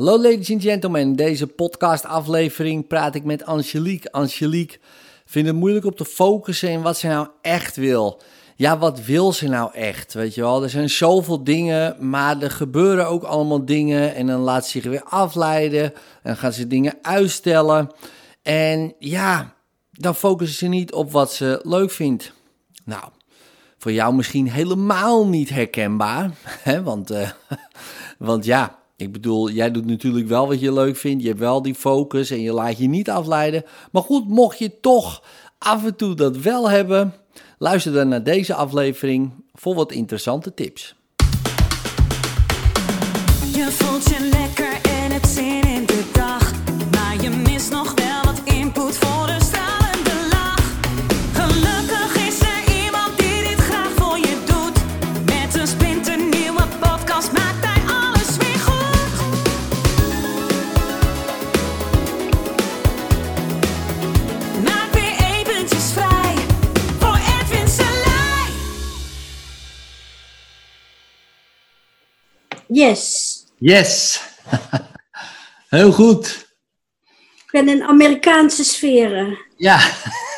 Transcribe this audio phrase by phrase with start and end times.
[0.00, 4.12] Hallo ladies and gentlemen, in deze podcastaflevering praat ik met Angelique.
[4.12, 4.78] Angelique
[5.24, 8.20] vindt het moeilijk om te focussen in wat ze nou echt wil.
[8.56, 10.14] Ja, wat wil ze nou echt?
[10.14, 14.40] Weet je wel, er zijn zoveel dingen, maar er gebeuren ook allemaal dingen en dan
[14.40, 15.92] laat ze zich weer afleiden
[16.22, 17.90] en gaan ze dingen uitstellen.
[18.42, 19.54] En ja,
[19.92, 22.32] dan focussen ze niet op wat ze leuk vindt.
[22.84, 23.04] Nou,
[23.78, 26.30] voor jou misschien helemaal niet herkenbaar,
[26.68, 26.82] hè?
[26.82, 27.30] Want, uh,
[28.18, 31.22] want ja, ik bedoel, jij doet natuurlijk wel wat je leuk vindt.
[31.22, 33.64] Je hebt wel die focus en je laat je niet afleiden.
[33.92, 35.22] Maar goed, mocht je toch
[35.58, 37.14] af en toe dat wel hebben,
[37.58, 40.94] luister dan naar deze aflevering voor wat interessante tips.
[43.52, 44.49] Je voelt lekker
[72.80, 73.44] Yes.
[73.58, 74.22] Yes!
[75.68, 76.54] Heel goed.
[77.36, 79.38] Ik ben in Amerikaanse sferen.
[79.56, 79.78] Ja,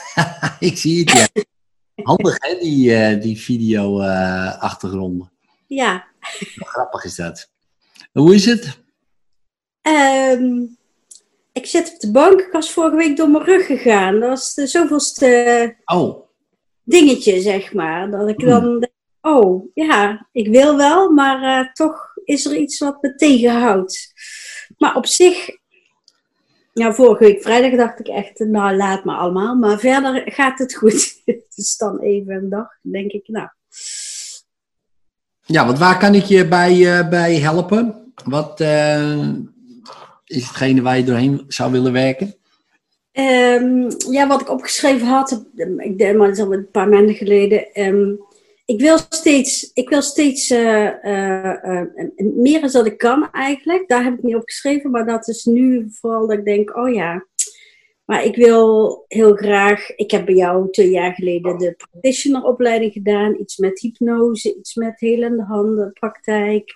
[0.69, 1.11] ik zie het.
[1.13, 1.43] Ja.
[2.05, 5.33] Handig hè, die, eh, die video-achtergronden.
[5.67, 6.05] Ja.
[6.57, 7.51] Grappig is dat.
[8.13, 8.79] Hoe is het?
[9.83, 10.63] Ehm,
[11.53, 12.41] ik zit op de bank.
[12.41, 14.21] Ik was vorige week door mijn rug gegaan.
[14.21, 16.29] Dat was de zoveelste Oh,
[16.83, 18.11] dingetje, zeg maar.
[18.11, 22.79] Dat ik dan denk, oh, ja, ik wil wel, maar eh, toch is er iets
[22.79, 24.13] wat me tegenhoudt.
[24.79, 25.49] Maar op zich,
[26.73, 29.55] ja, vorige week vrijdag dacht ik echt, nou, laat me allemaal.
[29.55, 31.21] Maar verder gaat het goed.
[31.25, 33.49] Het is dan even een dag, denk ik, nou.
[35.45, 38.13] ja, want waar kan ik je bij, eh, bij helpen?
[38.25, 39.29] Wat eh,
[40.25, 42.35] is hetgene waar je doorheen zou willen werken?
[43.13, 45.45] Ehm, ja, wat ik opgeschreven had,
[45.77, 47.73] ik denk maar dat is al een paar maanden geleden.
[47.73, 48.15] ehm,
[48.65, 51.87] ik wil steeds, ik wil steeds eh, eh, eh,
[52.17, 53.89] meer dan dat ik kan eigenlijk.
[53.89, 57.27] Daar heb ik niet opgeschreven, maar dat is nu vooral dat ik denk, oh ja.
[58.05, 63.37] Maar ik wil heel graag, ik heb bij jou twee jaar geleden de practitioner-opleiding gedaan.
[63.41, 66.75] Iets met hypnose, iets met helende handen, praktijk.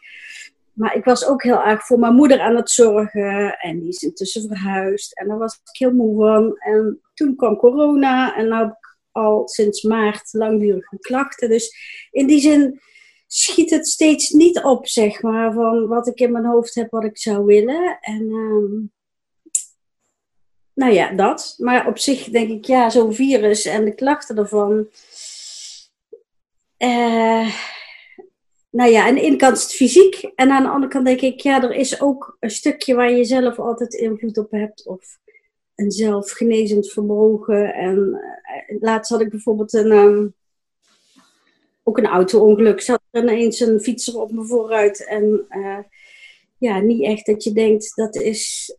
[0.73, 3.59] Maar ik was ook heel erg voor mijn moeder aan het zorgen.
[3.59, 5.19] En die is intussen verhuisd.
[5.19, 6.57] En daar was ik heel moe van.
[6.59, 8.37] En toen kwam corona.
[8.37, 8.86] En nu heb ik
[9.16, 11.49] al sinds maart langdurige klachten.
[11.49, 11.77] Dus
[12.10, 12.81] in die zin
[13.27, 15.53] schiet het steeds niet op, zeg maar.
[15.53, 17.99] Van wat ik in mijn hoofd heb, wat ik zou willen.
[18.00, 18.94] En ehm,
[20.75, 21.55] nou ja, dat.
[21.59, 24.88] Maar op zich denk ik, ja, zo'n virus en de klachten ervan.
[26.76, 27.55] Eh,
[28.71, 30.32] nou ja, aan de ene kant is het fysiek.
[30.34, 33.25] En aan de andere kant denk ik, ja, er is ook een stukje waar je
[33.25, 34.87] zelf altijd invloed op hebt.
[34.87, 35.19] Of
[35.76, 37.75] een zelfgenezend vermogen.
[37.75, 40.26] En eh, laatst had ik bijvoorbeeld een, ehm,
[41.82, 42.81] ook een auto-ongeluk.
[42.81, 45.06] Zat er ineens een fietser op me vooruit.
[45.06, 45.78] En eh,
[46.59, 48.75] ja, niet echt dat je denkt, dat is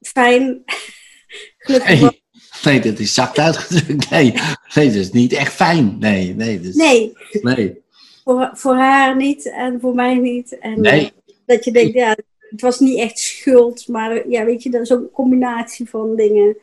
[0.00, 0.62] fijn.
[1.58, 2.22] Gelukkig Nee,
[2.64, 4.10] nee, dat is zacht uitgedrukt.
[4.10, 4.32] Nee,
[4.74, 5.98] nee, dat is niet echt fijn.
[5.98, 6.60] Nee, nee.
[6.60, 7.82] Is, Nee, nee.
[8.24, 10.58] voor, voor haar niet en voor mij niet.
[10.58, 11.12] En, Nee.
[11.26, 12.16] eh, dat je denkt, ja,
[12.54, 16.16] het was niet echt schuld, maar ja, weet je, dat is ook een combinatie van
[16.16, 16.56] dingen.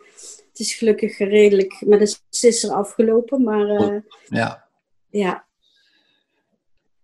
[0.50, 3.44] Het is gelukkig redelijk, maar dat is, is er afgelopen.
[3.44, 3.97] Maar eh,
[4.28, 4.68] Ja.
[5.09, 5.46] ja,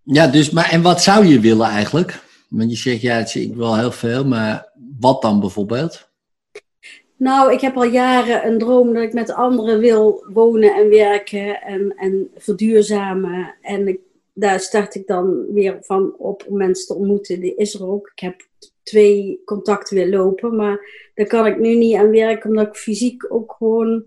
[0.04, 2.20] Ja, dus, maar en wat zou je willen eigenlijk?
[2.50, 6.10] Want je zegt, ja, ik wil heel veel, maar wat dan bijvoorbeeld?
[7.18, 11.62] nou, ik heb al jaren een droom dat ik met anderen wil wonen en werken
[11.62, 13.56] en, en verduurzamen.
[13.62, 14.00] En ik,
[14.34, 17.40] daar start ik dan weer van op om mensen te ontmoeten.
[17.40, 18.12] Die is er ook.
[18.16, 18.48] Ik heb
[18.88, 23.34] twee contacten weer lopen, maar daar kan ik nu niet aan werken, omdat ik fysiek
[23.34, 24.06] ook gewoon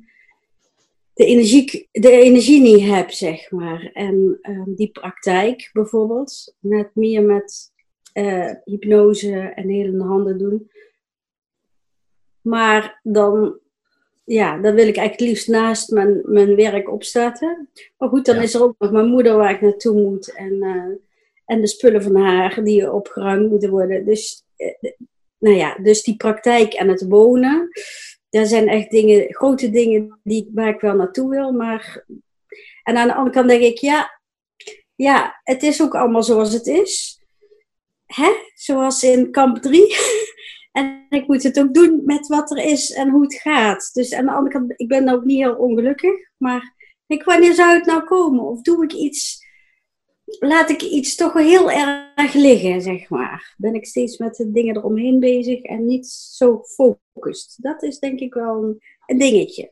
[1.14, 3.90] de energie, de energie niet heb, zeg maar.
[3.92, 7.72] En ehm, die praktijk bijvoorbeeld, met meer met
[8.12, 10.70] eh, hypnose en helende handen doen.
[12.40, 13.58] Maar dan,
[14.24, 17.68] ja, dan wil ik eigenlijk het liefst naast mijn, mijn werk opstarten.
[17.98, 18.42] Maar goed, dan Ja.
[18.42, 20.34] is er ook nog mijn moeder waar ik naartoe moet.
[20.34, 20.96] En, eh,
[21.44, 24.04] en de spullen van haar die opgeruimd moeten worden.
[24.04, 24.44] Dus,
[25.38, 27.68] nou ja, dus die praktijk en het wonen.
[28.30, 31.52] Dat zijn echt dingen, grote dingen die, waar ik wel naartoe wil.
[31.52, 32.04] Maar,
[32.82, 34.20] en aan de andere kant denk ik, ja,
[34.94, 37.20] ja, het is ook allemaal zoals het is.
[38.06, 38.30] Hè?
[38.54, 39.96] Zoals in kamp 3.
[40.72, 43.90] En ik moet het ook doen met wat er is en hoe het gaat.
[43.92, 46.12] Dus aan de andere kant, ik ben ook niet heel ongelukkig.
[46.36, 46.74] Maar
[47.06, 48.44] ik, wanneer zou het nou komen?
[48.44, 49.39] Of doe ik iets
[50.38, 53.54] laat ik iets toch wel heel erg liggen, zeg maar.
[53.56, 57.56] Ben ik steeds met de dingen eromheen bezig en niet zo gefocust.
[57.62, 59.70] Dat is denk ik wel een, dingetje.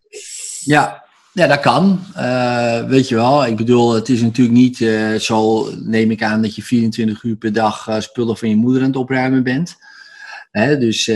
[0.61, 2.01] Ja, ja, dat kan.
[2.15, 6.43] Eh, weet je wel, ik bedoel, het is natuurlijk niet eh, zo, neem ik aan,
[6.43, 9.77] dat je 24 uur per dag eh, spullen van je moeder aan het opruimen bent.
[10.51, 11.07] Hè, dus,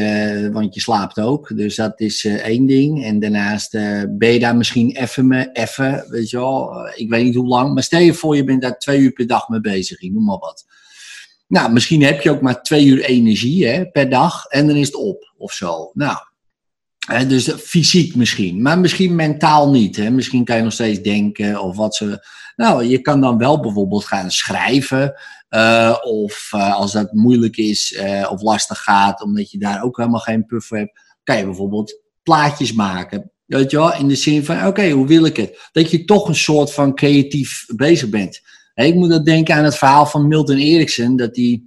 [0.53, 1.57] want je slaapt ook.
[1.57, 3.05] Dus dat is één ding.
[3.05, 3.71] En daarnaast
[4.09, 7.75] ben je daar misschien even, even, weet je wel, ik weet niet hoe lang.
[7.75, 10.01] Maar stel je voor, je bent daar twee uur per dag mee bezig.
[10.01, 10.65] Ik noem maar wat.
[11.49, 14.87] Nou, misschien heb je ook maar twee uur energie hè, per dag en dan is
[14.87, 15.91] het op of zo.
[15.95, 16.19] Nou,
[17.29, 19.97] dus fysiek misschien, maar misschien mentaal niet.
[19.97, 20.11] Hè?
[20.11, 22.27] Misschien kan je nog steeds denken of wat ze.
[22.57, 25.15] Nou, je kan dan wel bijvoorbeeld gaan schrijven.
[25.55, 29.97] Uh, of uh, als dat moeilijk is uh, of lastig gaat, omdat je daar ook
[29.97, 33.31] helemaal geen puff voor hebt, kan je bijvoorbeeld plaatjes maken.
[33.47, 35.69] Weet je wel, in de zin van: oké, hoe wil ik het?
[35.73, 38.41] Dat je toch een soort van creatief bezig bent.
[38.75, 41.63] Ik moet dan denken aan het verhaal van Milton Erickson, dat hij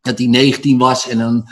[0.00, 1.48] dat hij 19 was en dan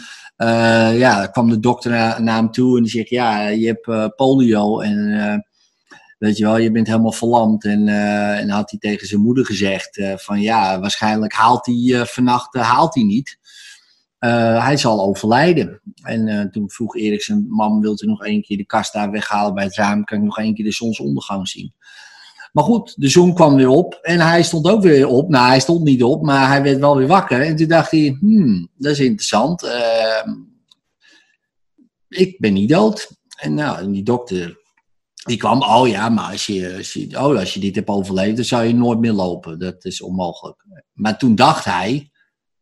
[0.96, 5.44] ja, kwam de dokter naar, hem toe en die zegt, ja, je hebt polio en
[6.24, 7.64] weet je wel, je bent helemaal verlamd.
[7.64, 7.88] En,
[8.38, 13.04] en had hij tegen zijn moeder gezegd van, ja, waarschijnlijk haalt hij vannacht haalt hij
[13.04, 13.38] niet.
[14.58, 15.80] hij zal overlijden.
[16.02, 19.54] En toen vroeg Erik zijn mam, wilt u nog één keer de kast daar weghalen
[19.54, 20.04] bij het raam?
[20.04, 21.72] Kan ik nog één keer de zonsondergang zien?
[22.54, 25.28] Maar goed, de zon kwam weer op en hij stond ook weer op.
[25.28, 27.42] Nou, hij stond niet op, maar hij werd wel weer wakker.
[27.42, 29.64] En toen dacht hij, hmm, dat is interessant.
[29.64, 30.34] Uh,
[32.08, 33.10] ik ben niet dood.
[33.36, 34.58] En nou, die dokter,
[35.24, 38.64] die kwam, oh ja, maar als je, oh, als je dit hebt overleefd, dan zou
[38.64, 39.58] je nooit meer lopen.
[39.58, 40.64] Dat is onmogelijk.
[40.92, 42.10] Maar toen dacht hij,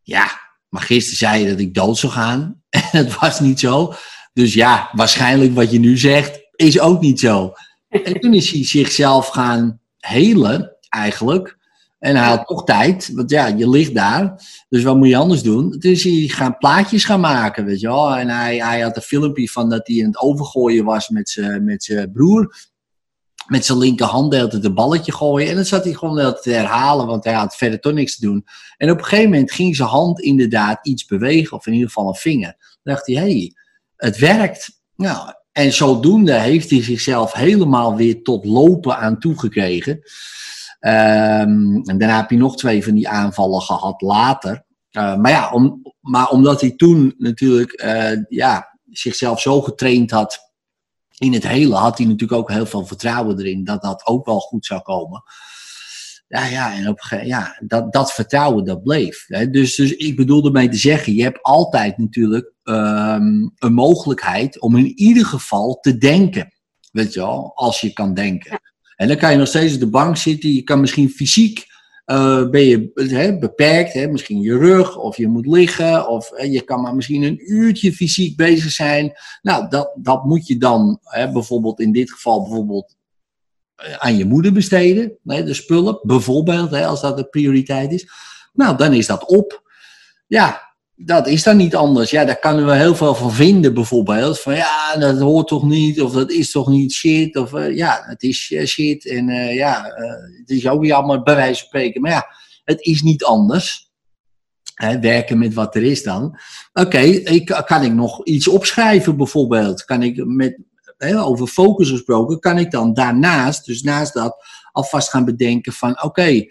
[0.01, 0.39] ja,
[0.69, 2.61] maar gisteren zei je dat ik dood zou gaan.
[2.69, 3.93] En het was niet zo.
[4.33, 7.53] Dus ja, waarschijnlijk wat je nu zegt, is ook niet zo.
[7.89, 11.57] En toen is hij zichzelf gaan helen, eigenlijk.
[12.03, 14.41] En hij had toch tijd, want ja, je ligt daar.
[14.69, 15.75] Dus wat moet je anders doen?
[15.79, 18.15] Is hij gaan plaatjes gaan maken, weet je wel.
[18.15, 21.63] En hij, hij had een filmpje van dat hij aan het overgooien was met zijn
[21.63, 22.55] met broer.
[23.47, 25.49] Met zijn linkerhand deed het een balletje gooien.
[25.49, 28.45] En dan zat hij gewoon te herhalen, want hij had verder toch niks te doen.
[28.77, 32.07] En op een gegeven moment ging zijn hand inderdaad iets bewegen, of in ieder geval
[32.07, 32.55] een vinger.
[32.83, 33.53] Dan dacht hij, hey,
[33.95, 34.81] het werkt.
[34.95, 40.01] Nou, en zodoende heeft hij zichzelf helemaal weer tot lopen aan toegekregen.
[40.85, 44.65] Um, en daarna heb je nog twee van die aanvallen gehad later.
[44.91, 50.39] Uh, maar ja, om, maar omdat hij toen natuurlijk uh, ja, zichzelf zo getraind had
[51.17, 54.39] in het hele, had hij natuurlijk ook heel veel vertrouwen erin dat dat ook wel
[54.39, 55.23] goed zou komen.
[56.27, 59.25] Ja, ja, en op, ja dat, dat vertrouwen dat bleef.
[59.27, 59.49] Hè.
[59.49, 64.77] Dus, dus ik bedoel ermee te zeggen, je hebt altijd natuurlijk um, een mogelijkheid om
[64.77, 66.53] in ieder geval te denken.
[66.91, 68.59] Weet je wel, als je kan denken.
[69.03, 70.53] En dan kan je nog steeds op de bank zitten.
[70.53, 71.65] Je kan misschien fysiek
[72.05, 73.93] uh, ben je beperkt.
[73.93, 76.07] Hè, misschien je rug of je moet liggen.
[76.07, 79.13] Of je kan maar misschien een uurtje fysiek bezig zijn.
[79.41, 82.95] Nou, dat, dat moet je dan bijvoorbeeld in dit geval bijvoorbeeld
[83.75, 85.17] eh, aan je moeder besteden.
[85.23, 88.07] De spullen bijvoorbeeld, als dat de prioriteit is.
[88.53, 89.71] Nou, dan is dat op.
[90.27, 90.62] Ja,
[90.95, 92.11] dat is dan niet anders.
[92.11, 94.39] Ja, daar kunnen we heel veel van vinden, bijvoorbeeld.
[94.39, 97.37] Van ja, dat hoort toch niet, of dat is toch niet shit.
[97.37, 99.07] Of uh, ja, het is uh, shit.
[99.07, 99.83] En uh, ja,
[100.39, 102.01] het is ook jammer, bij wijze van spreken.
[102.01, 102.25] Maar ja,
[102.63, 103.91] het is niet anders.
[104.73, 106.39] Hè, werken met wat er is dan.
[106.73, 109.85] Oké, ik kan ik nog iets opschrijven, bijvoorbeeld?
[109.85, 110.59] Kan ik met,
[110.97, 116.03] hè, over focus gesproken, kan ik dan daarnaast, dus naast dat, alvast gaan bedenken van
[116.03, 116.45] oké,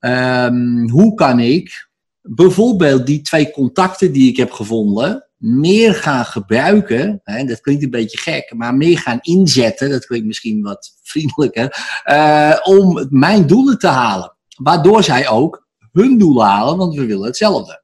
[0.00, 1.88] um, hoe kan ik
[2.28, 7.90] bijvoorbeeld die twee contacten die ik heb gevonden, meer gaan gebruiken, hè, dat klinkt een
[7.90, 11.76] beetje gek, maar meer gaan inzetten, dat klinkt misschien wat vriendelijker,
[12.06, 14.36] uh, om mijn doelen te halen.
[14.56, 17.82] Waardoor zij ook hun doelen halen, want we willen hetzelfde.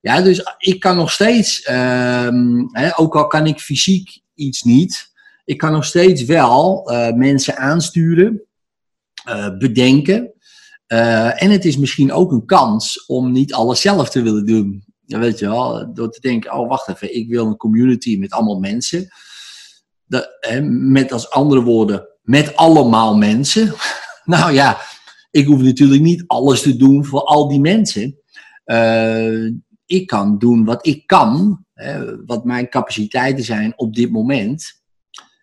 [0.00, 5.12] Ja, dus ik kan nog steeds, um, hè, ook al kan ik fysiek iets niet,
[5.44, 8.42] ik kan nog steeds wel uh, mensen aansturen,
[9.28, 10.32] uh, bedenken,
[10.88, 14.84] uh, en het is misschien ook een kans om niet alles zelf te willen doen.
[15.06, 18.58] Weet je wel, door te denken, oh wacht even, ik wil een community met allemaal
[18.58, 19.08] mensen.
[20.40, 23.74] Hè, met als andere woorden, met allemaal mensen.
[24.24, 24.78] nou ja,
[25.30, 28.18] ik hoef natuurlijk niet alles te doen voor al die mensen.
[28.64, 29.50] Uh,
[29.86, 34.82] ik kan doen wat ik kan, hè, wat mijn capaciteiten zijn op dit moment.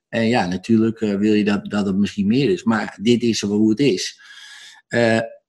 [0.09, 3.41] En ja, natuurlijk uh, wil je dat, dat het misschien meer is, maar dit is
[3.41, 4.21] hoe het is.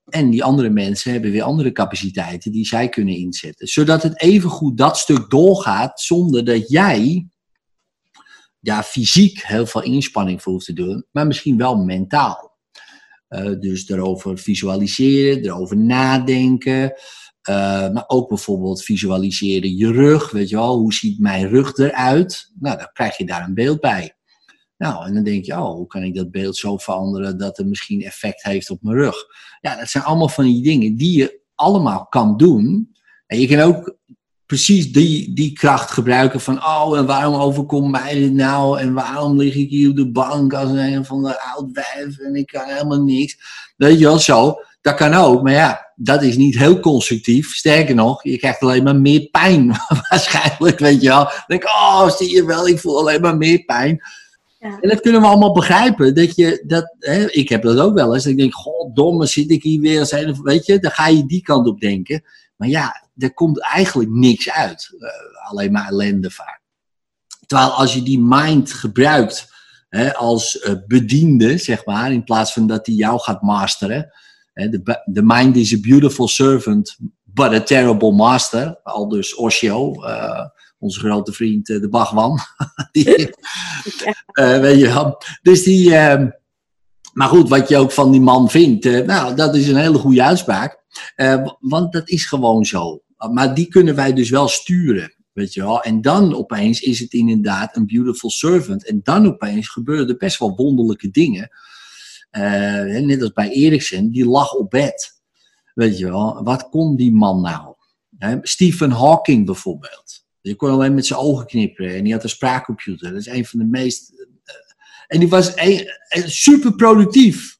[0.04, 3.66] En die andere mensen hebben weer andere capaciteiten die zij kunnen inzetten.
[3.66, 7.28] Zodat het evengoed dat stuk doorgaat zonder dat jij
[8.60, 12.52] ja, fysiek heel veel inspanning voor hoeft te doen, maar misschien wel mentaal.
[13.28, 16.94] Eh, dus erover visualiseren, erover nadenken.
[17.42, 20.30] Eh, maar ook bijvoorbeeld visualiseren je rug.
[20.30, 22.52] Weet je wel, hoe ziet mijn rug eruit?
[22.58, 24.16] Nou, dan krijg je daar een beeld bij.
[24.76, 27.66] Nou, en dan denk je, oh, hoe kan ik dat beeld zo veranderen dat het
[27.66, 29.16] misschien effect heeft op mijn rug?
[29.60, 32.94] Ja, dat zijn allemaal van die dingen die je allemaal kan doen.
[33.26, 33.96] En je kan ook
[34.46, 38.78] precies die, die kracht gebruiken van, oh, en waarom overkomt mij dit nou?
[38.78, 42.34] En waarom lig ik hier op de bank als een van de oud wijf en
[42.34, 43.36] ik kan helemaal niks?
[43.76, 44.54] Weet je wel, zo.
[44.80, 47.54] Dat kan ook, maar ja, dat is niet heel constructief.
[47.54, 49.76] Sterker nog, je krijgt alleen maar meer pijn,
[50.08, 51.24] waarschijnlijk, weet je wel.
[51.24, 54.00] Dan denk ik, oh, zie je wel, ik voel alleen maar meer pijn.
[54.64, 56.14] En dat kunnen we allemaal begrijpen.
[56.14, 58.26] Dat je, dat, hè, ik heb dat ook wel eens.
[58.26, 60.06] Ik denk, goddomme, zit ik hier weer.
[60.06, 62.22] Zijn, weet je, dan ga je die kant op denken.
[62.56, 64.96] Maar ja, er komt eigenlijk niks uit.
[64.98, 66.60] Eh, alleen maar ellende vaak.
[67.46, 69.52] Terwijl als je die mind gebruikt
[69.88, 74.12] hè, als eh, bediende, zeg maar, in plaats van dat die jou gaat masteren.
[74.52, 78.80] De, the mind is a beautiful servant, but a terrible master.
[78.82, 80.44] Al dus Osho, eh,
[80.84, 81.88] onze grote vriend eh, de
[82.92, 83.14] die,
[84.32, 85.22] eh, weet je wel.
[85.42, 86.28] Dus die, ehm,
[87.12, 89.98] maar goed, wat je ook van die man vindt, eh, nou, dat is een hele
[89.98, 90.82] goede uitspraak.
[91.60, 93.02] Want dat is gewoon zo.
[93.32, 95.14] Maar die kunnen wij dus wel sturen.
[95.32, 95.82] Weet je wel?
[95.82, 98.86] En dan opeens is het inderdaad een beautiful servant.
[98.86, 101.50] En dan opeens gebeuren er best wel wonderlijke dingen.
[103.06, 105.22] Net als bij Eriksen, die lag op bed.
[105.74, 107.74] Weet je wel, wat kon die man nou?
[108.42, 110.23] Stephen Hawking bijvoorbeeld.
[110.44, 113.10] Die kon alleen met zijn ogen knipperen en die had een spraakcomputer.
[113.10, 114.12] Dat is een van de meest.
[114.16, 114.54] eh,
[115.06, 115.88] en die was een-
[116.30, 117.58] super productief.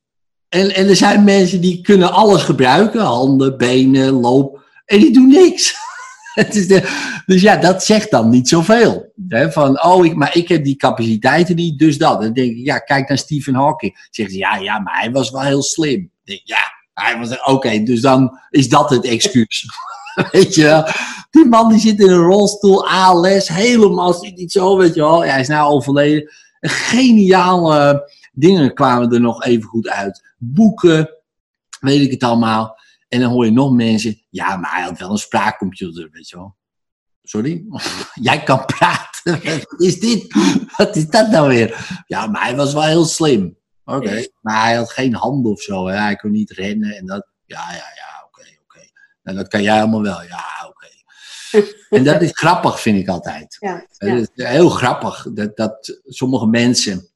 [0.48, 4.62] En, en er zijn mensen die kunnen alles gebruiken: handen, benen, loop.
[4.84, 5.74] En die doen niks.
[7.26, 9.12] Dus ja, dat zegt dan niet zoveel.
[9.28, 9.52] Hè?
[9.52, 12.20] Van, oh, ik, maar ik heb die capaciteiten niet, dus dat.
[12.20, 14.06] Dan denk ik, ja, kijk naar Stephen Hawking.
[14.10, 16.10] Zegt hij, ja, ja, maar hij was wel heel slim.
[16.24, 16.58] Ja,
[16.94, 19.66] hij was, oké, dus dan is dat het excuus.
[20.32, 20.86] weet je wel.
[21.30, 25.24] Die man die zit in een rolstoel, ALS, helemaal zit niet zo, weet je wel.
[25.24, 26.30] Ja, hij is nou overleden.
[26.60, 30.34] Geniale dingen kwamen er nog even goed uit.
[30.38, 31.10] Boeken,
[31.80, 32.78] weet ik het allemaal.
[33.08, 36.36] En dan hoor je nog mensen, ja, maar hij had wel een spraakcomputer, weet je
[36.36, 36.56] wel.
[37.22, 37.64] Sorry?
[38.28, 39.40] Jij kan praten.
[39.68, 40.34] Wat is dit?
[40.76, 42.02] Wat is dat nou weer?
[42.06, 43.56] Ja, maar hij was wel heel slim.
[43.84, 45.86] Oké, maar hij had geen handen of zo.
[45.86, 45.96] Hè?
[45.96, 47.26] Hij kon niet rennen en dat.
[47.44, 48.13] Ja, ja, ja,
[49.24, 49.32] oké.
[49.32, 50.22] Nou, dat kan jij allemaal wel.
[50.22, 50.88] Ja, oké.
[51.90, 53.56] En dat is grappig, vind ik altijd.
[53.60, 54.14] Ja, Het ja.
[54.14, 57.08] is heel grappig dat, dat sommige mensen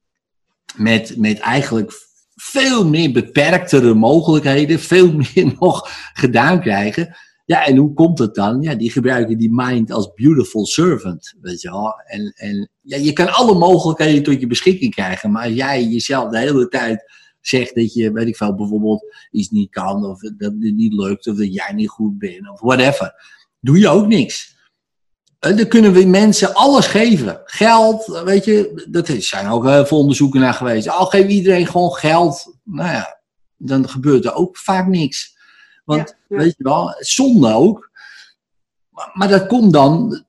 [0.76, 1.92] met, met eigenlijk
[2.34, 7.16] veel meer beperktere mogelijkheden, veel meer nog gedaan krijgen.
[7.44, 8.62] Ja, en hoe komt het dan?
[8.62, 11.94] Ja, die gebruiken die mind als beautiful servant, weet je wel.
[12.04, 16.30] En, en ja, je kan alle mogelijkheden tot je beschikking krijgen, maar als jij jezelf
[16.30, 17.04] de hele tijd
[17.48, 21.26] zegt dat je, weet ik veel, bijvoorbeeld iets niet kan, of dat het niet lukt,
[21.26, 23.14] of dat jij niet goed bent, of whatever,
[23.60, 24.56] doe je ook niks.
[25.38, 27.40] Eh, Dan kunnen we mensen alles geven.
[27.44, 30.88] Geld, weet je, dat is, zijn ook heel veel onderzoeken naar geweest.
[30.88, 33.20] Al geef iedereen gewoon geld, nou ja,
[33.56, 35.36] dan gebeurt er ook vaak niks.
[35.84, 36.42] Want, Ja, ja.
[36.42, 37.90] weet je wel, zonde ook.
[38.90, 40.24] Maar, maar dat komt dan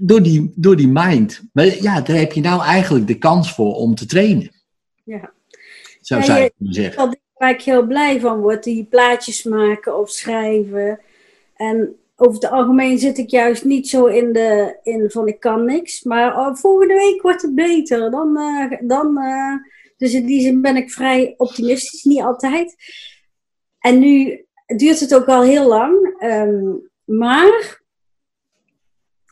[0.00, 1.42] door die, door die mind.
[1.52, 4.50] Maar ja, daar heb je nou eigenlijk de kans voor om te trainen.
[5.04, 5.32] Ja.
[6.04, 7.18] Zo Ja, zou je je- kunnen zeggen.
[7.34, 11.00] Waar ik heel blij van word, die plaatjes maken of schrijven.
[11.54, 15.64] En over het algemeen zit ik juist niet zo in de in van ik kan
[15.64, 16.02] niks.
[16.02, 18.10] Maar volgende week wordt het beter.
[18.10, 19.54] Dan, eh, dan, eh,
[19.96, 22.74] dus in die zin ben ik vrij optimistisch, niet altijd.
[23.78, 24.44] En nu
[24.76, 26.14] duurt het ook al heel lang.
[26.18, 26.62] ehm,
[27.04, 27.82] maar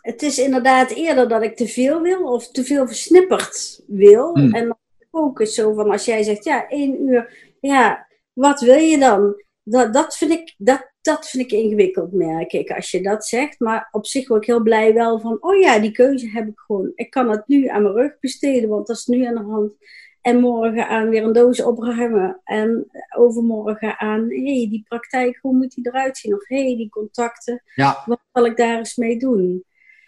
[0.01, 4.35] het is inderdaad eerder dat ik te veel wil of te veel versnipperd wil.
[4.35, 4.55] Hmm.
[4.55, 4.77] En
[5.13, 9.43] focus zo van als jij zegt ja, één uur, ja, wat wil je dan?
[9.63, 13.61] Dat, dat, vind ik, dat, dat vind ik ingewikkeld, merk ik, als je dat zegt.
[13.61, 16.59] Maar op zich word ik heel blij wel van, oh ja, die keuze heb ik
[16.67, 16.93] gewoon.
[16.95, 19.73] Ik kan het nu aan mijn rug besteden, want dat is nu aan de hand.
[20.21, 22.41] En morgen aan weer een doos opruimen.
[22.45, 26.35] En overmorgen aan, hé, hey, die praktijk, hoe moet die eruit zien?
[26.35, 29.65] Of hé, hey, die contacten, Ja, wat zal ik daar eens mee doen?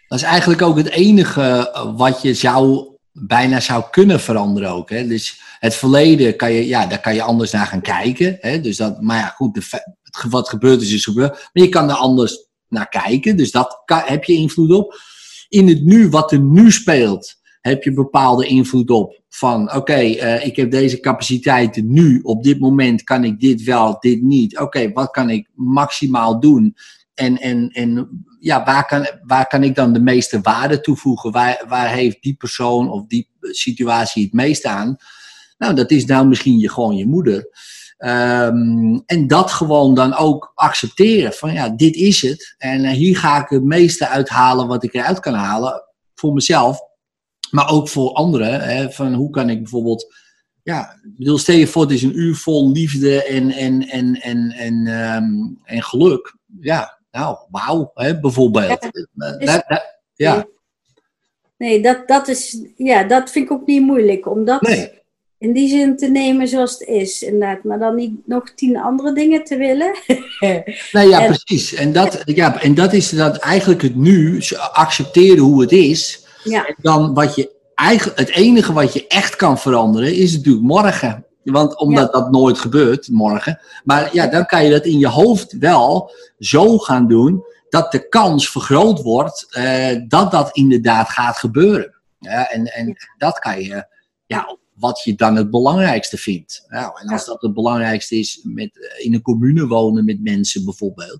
[0.07, 4.89] dat is eigenlijk ook het enige wat je zou, bijna zou kunnen veranderen ook.
[4.89, 5.07] Hè?
[5.07, 8.37] Dus het verleden, kan je, ja, daar kan je anders naar gaan kijken.
[8.39, 8.61] Hè?
[8.61, 9.69] Dus dat, maar ja, goed,
[10.29, 11.31] wat gebeurd is, is gebeurd.
[11.31, 13.37] Maar je kan er anders naar kijken.
[13.37, 14.99] Dus dat heb je invloed op.
[15.49, 19.21] In het nu, wat er nu speelt, heb je bepaalde invloed op.
[19.29, 22.19] Van oké, eh, ik heb deze capaciteiten nu.
[22.23, 24.59] Op dit moment kan ik dit wel, dit niet.
[24.59, 26.75] Oké, wat kan ik maximaal doen?
[27.13, 28.09] En, en, en
[28.45, 31.31] ja, waar, kan, waar kan ik dan de meeste waarde toevoegen?
[31.31, 34.97] Waar, waar heeft die persoon of die situatie het meest aan?
[35.57, 37.49] Nou, dat is nou misschien je, gewoon je moeder.
[37.97, 42.55] Ehm, en dat gewoon dan ook accepteren van ja, dit is het.
[42.57, 45.83] En eh, hier ga ik het meeste uithalen wat ik eruit kan halen
[46.15, 46.79] voor mezelf.
[47.51, 48.61] Maar ook voor anderen.
[48.61, 50.13] Hè, van hoe kan ik bijvoorbeeld
[50.63, 54.51] ja, bedoel, stel je voor, het is een uur vol liefde en, en, en, en,
[54.51, 55.25] en, ehm,
[55.63, 56.35] en geluk.
[56.59, 58.67] Ja, nou, wauw, hè, bijvoorbeeld.
[58.67, 58.77] Ja,
[59.17, 60.45] Eh, dus- dat- dat- ja,
[61.57, 64.27] Nee, dat, dat, is, ja, dat vind ik ook niet moeilijk.
[64.29, 64.91] Om dat nee,
[65.37, 67.63] in die zin te nemen zoals het is, inderdaad.
[67.63, 69.95] Maar dan niet nog tien andere dingen te willen.
[70.91, 71.73] nee, ja, En- precies.
[71.73, 74.41] En dat, ja, en dat is dat eigenlijk het nu,
[74.73, 76.25] accepteren hoe het is.
[76.43, 80.65] ja, En dan wat je eigenlijk, het enige wat je echt kan veranderen is natuurlijk
[80.65, 81.25] morgen.
[81.51, 83.59] Want omdat dat nooit gebeurt, morgen.
[83.83, 88.09] Maar ja, dan kan je dat in je hoofd wel zo gaan doen dat de
[88.09, 91.95] kans vergroot wordt eh, dat dat inderdaad gaat gebeuren.
[92.19, 93.87] Ja, en, en dat kan je,
[94.25, 96.65] ja, wat je dan het belangrijkste vindt.
[96.67, 100.65] Nou, en als dat het belangrijkste is met, eh, in een commune wonen met mensen
[100.65, 101.19] bijvoorbeeld.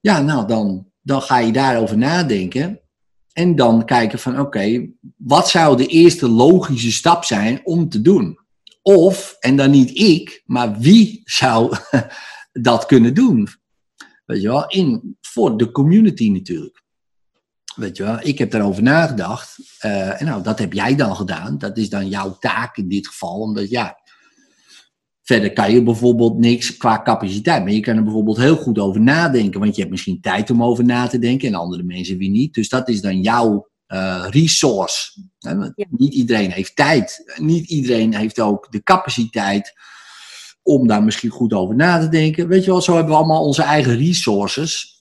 [0.00, 2.80] Ja, nou dan, dan ga je daarover nadenken.
[3.32, 8.38] En dan kijken van oké, wat zou de eerste logische stap zijn om te doen?
[8.88, 11.76] Of, en dan niet ik, maar wie zou
[12.52, 13.48] dat kunnen doen?
[14.24, 16.82] Weet je wel, in, voor de community natuurlijk.
[17.76, 19.58] Weet je wel, ik heb daarover nagedacht.
[19.78, 21.58] eh, en nou, dat heb jij dan gedaan.
[21.58, 23.40] Dat is dan jouw taak in dit geval.
[23.40, 23.96] Omdat ja,
[25.22, 27.64] verder kan je bijvoorbeeld niks qua capaciteit.
[27.64, 29.60] Maar je kan er bijvoorbeeld heel goed over nadenken.
[29.60, 31.48] Want je hebt misschien tijd om over na te denken.
[31.48, 32.54] En andere mensen weer niet.
[32.54, 35.22] Dus dat is dan jouw eh, resource.
[35.38, 35.72] Hè, Ja.
[35.90, 37.34] Niet iedereen heeft tijd.
[37.36, 39.74] Niet iedereen heeft ook de capaciteit
[40.62, 42.48] om daar misschien goed over na te denken.
[42.48, 44.96] Weet je wel, zo hebben we allemaal onze eigen resources.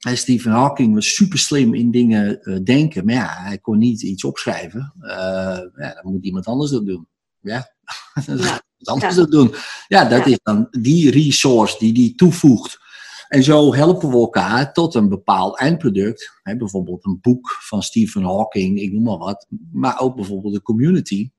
[0.00, 4.02] En Stephen Hawking was super slim in dingen eh, denken, maar ja, hij kon niet
[4.02, 4.94] iets opschrijven.
[5.00, 7.08] Eh, ja, dan moet iemand anders dat doen.
[7.40, 7.74] Ja,
[8.26, 9.54] dan gaat iemand anders dat doen.
[9.88, 12.79] Ja, dat is dan die resource die die toevoegt.
[13.30, 16.40] En zo helpen we elkaar tot een bepaald eindproduct.
[16.42, 19.46] Hè, bijvoorbeeld een boek van Stephen Hawking, ik noem maar wat.
[19.72, 21.30] Maar ook bijvoorbeeld een community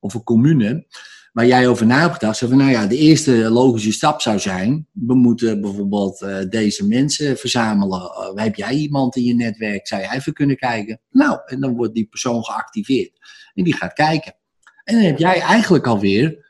[0.00, 0.86] of een commune.
[1.32, 4.88] Waar jij over na hebt van, nou ja, de eerste logische stap zou zijn.
[4.92, 8.00] We moeten bijvoorbeeld eh, deze mensen verzamelen.
[8.00, 9.86] Eh, heb jij iemand in je netwerk?
[9.86, 11.00] Zou jij even kunnen kijken?
[11.10, 13.12] Nou, en dan wordt die persoon geactiveerd.
[13.54, 14.34] En die gaat kijken.
[14.84, 16.48] En dan heb jij eigenlijk alweer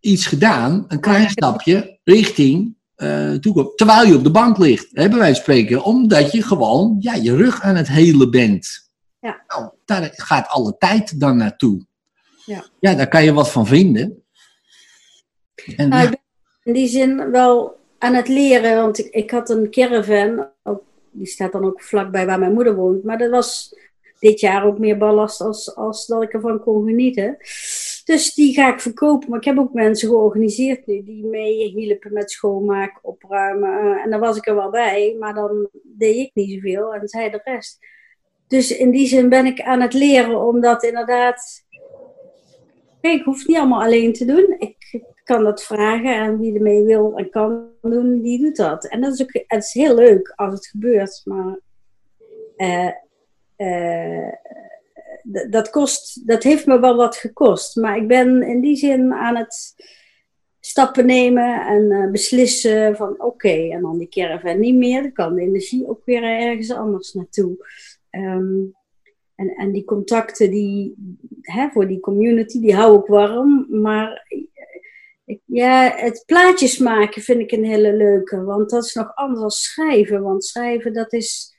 [0.00, 0.84] iets gedaan.
[0.88, 3.32] Een klein stapje richting eh.
[3.74, 4.88] Terwijl je op de bank ligt.
[4.92, 5.82] Hebben wij spreken.
[5.82, 8.90] Omdat je gewoon ja, je rug aan het hele bent.
[9.20, 9.44] Ja.
[9.46, 11.86] Nou, daar gaat alle tijd dan naartoe.
[12.44, 12.64] Ja.
[12.80, 14.24] ja, daar kan je wat van vinden.
[15.76, 16.20] En, Nou, ja, ik ben
[16.62, 21.26] in die zin wel aan het leren, want ik, ik had een caravan, ook, die
[21.26, 23.74] staat dan ook vlakbij waar mijn moeder woont, maar dat was
[24.18, 27.36] dit jaar ook meer ballast als, als dat ik ervan kon genieten.
[28.08, 32.12] Dus die ga ik verkopen, maar ik heb ook mensen georganiseerd nu die mee hielpen
[32.12, 33.80] met schoonmaken, opruimen.
[33.80, 37.08] eh, en dan was ik er wel bij, maar dan deed ik niet zoveel en
[37.08, 37.78] zij de rest.
[38.46, 41.66] Dus in die zin ben ik aan het leren om dat inderdaad
[43.00, 44.56] ik hoef het niet allemaal alleen te doen.
[44.58, 48.86] Ik kan dat vragen en wie ermee wil en kan doen, die doet dat.
[48.88, 51.58] En dat is ook het is heel leuk als het gebeurt, maar
[52.56, 52.90] eh,
[53.56, 54.32] eh,
[55.50, 57.76] dat, kost, dat heeft me wel wat gekost.
[57.76, 59.74] Maar ik ben in die zin aan het
[60.60, 65.02] stappen nemen en eh, beslissen van oké, en dan die caravan niet meer.
[65.02, 67.66] Dan kan de energie ook weer ergens anders naartoe.
[68.10, 68.64] Ehm,
[69.34, 70.94] en, en die contacten die,
[71.40, 73.66] hè, voor die community, die hou ik warm.
[73.70, 74.26] Maar
[75.24, 78.44] ik, ja, het plaatjes maken vind ik een hele leuke.
[78.44, 80.22] Want dat is nog anders dan schrijven.
[80.22, 81.57] Want schrijven, dat is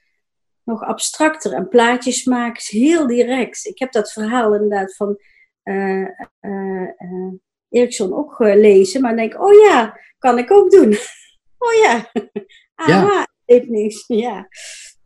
[0.70, 1.54] nog abstracter.
[1.54, 3.66] En plaatjes maken is heel direct.
[3.66, 5.20] Ik heb dat verhaal inderdaad van
[5.64, 6.02] eh
[6.40, 7.34] eh, eh,
[7.70, 9.02] Eriksson ook gelezen.
[9.02, 10.98] Maar denk oh ja, kan ik ook doen.
[11.68, 12.12] oh ja,
[12.76, 14.04] aha, heeft niks.
[14.08, 14.48] Ja,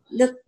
[0.10, 0.44] dat,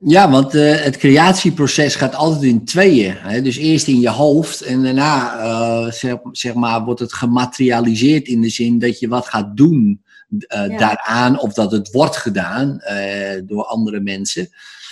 [0.00, 3.14] ja, want eh, het creatieproces gaat altijd in tweeën.
[3.16, 3.42] Hè?
[3.42, 8.40] Dus eerst in je hoofd en daarna eh, zeg, zeg maar, wordt het gematerialiseerd in
[8.40, 10.66] de zin dat je wat gaat doen eh, Ja.
[10.78, 14.48] daaraan of dat het wordt gedaan eh, door andere mensen.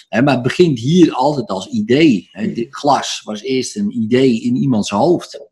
[0.09, 2.29] Hè, maar het begint hier altijd als idee.
[2.33, 2.53] Hè?
[2.53, 5.47] Dit glas was eerst een idee in iemands hoofd.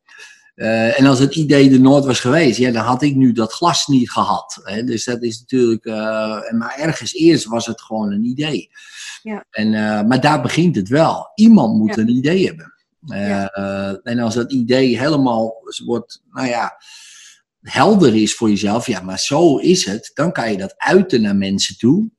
[0.54, 3.52] Eh, en als het idee er nooit was geweest, ja, dan had ik nu dat
[3.52, 4.60] glas niet gehad.
[4.62, 4.84] Hè?
[4.84, 5.84] Dus dat is natuurlijk.
[5.84, 8.70] eh, maar ergens eerst was het gewoon een idee.
[9.22, 9.44] Ja.
[9.50, 11.30] En, eh, maar daar begint het wel.
[11.34, 12.02] Iemand moet Ja.
[12.02, 12.74] een idee hebben.
[13.08, 13.48] Eh, Ja.
[13.48, 16.76] eh, en als dat idee helemaal wordt, nou ja,
[17.70, 21.36] helder is voor jezelf, ja, maar zo is het, dan kan je dat uiten naar
[21.36, 22.10] mensen toe.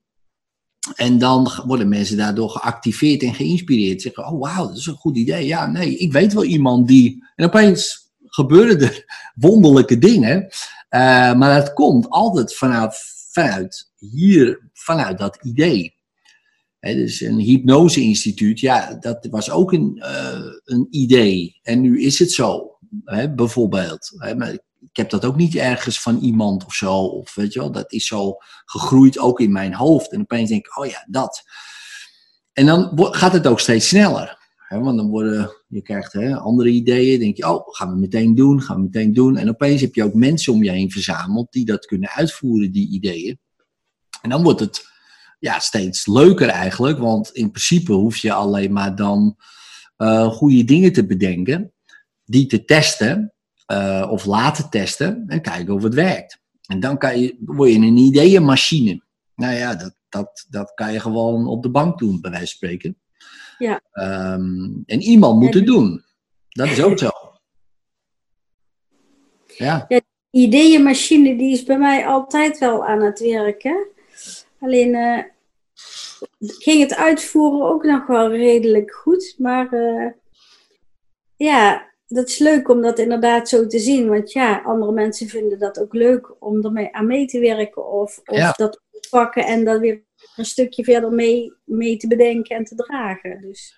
[0.95, 4.01] En dan worden mensen daardoor geactiveerd en geïnspireerd.
[4.01, 5.45] Zeggen, oh wauw, dat is een goed idee.
[5.45, 7.25] Ja, nee, ik weet wel iemand die...
[7.35, 9.05] En opeens gebeuren er
[9.35, 10.47] wonderlijke dingen.
[10.89, 12.95] Eh, maar dat komt altijd vanuit,
[13.31, 15.95] vanuit hier, vanuit dat idee.
[16.79, 21.59] Dus een hypnoseinstituut, ja, dat was ook een, eh, een idee.
[21.61, 22.77] En nu is het zo,
[23.35, 24.11] bijvoorbeeld.
[24.91, 26.93] Heb dat ook niet ergens van iemand of zo.
[26.93, 30.11] Of weet je wel, dat is zo gegroeid ook in mijn hoofd.
[30.11, 31.43] En opeens denk ik, oh ja, dat.
[32.53, 34.37] En dan gaat het ook steeds sneller.
[34.55, 37.19] Hè, want dan worden, je krijgt hè, andere ideeën.
[37.19, 39.37] denk je, oh, gaan we meteen doen, gaan we meteen doen.
[39.37, 42.89] En opeens heb je ook mensen om je heen verzameld die dat kunnen uitvoeren, die
[42.91, 43.39] ideeën.
[44.21, 44.85] En dan wordt het
[45.39, 46.97] ja, steeds leuker eigenlijk.
[46.99, 49.37] Want in principe hoef je alleen maar dan
[49.95, 51.73] eh, goede dingen te bedenken.
[52.25, 53.33] Die te testen
[53.67, 56.41] eh, of laten testen en kijken of het werkt.
[56.67, 59.01] En dan kan je, word je een ideeënmachine.
[59.35, 62.55] Nou ja, dat, dat, dat kan je gewoon op de bank doen, bij wijze van
[62.55, 62.97] spreken.
[63.57, 63.81] Ja.
[63.91, 66.03] Ehm, en iemand moet Ja, het doen.
[66.49, 67.09] Dat is ook zo.
[69.47, 69.87] Ja,
[70.29, 73.87] ideeënmachine die is bij mij altijd wel aan het werken.
[74.59, 75.23] Alleen eh,
[76.39, 79.35] ging het uitvoeren ook nog wel redelijk goed.
[79.37, 80.11] Maar eh,
[81.35, 84.09] ja, dat is leuk om dat inderdaad zo te zien.
[84.09, 87.91] Want ja, andere mensen vinden dat ook leuk om ermee aan mee te werken.
[87.91, 88.53] Of, of Ja.
[88.57, 90.03] dat te pakken en dat weer
[90.35, 93.41] een stukje verder mee, mee te bedenken en te dragen.
[93.41, 93.73] Dus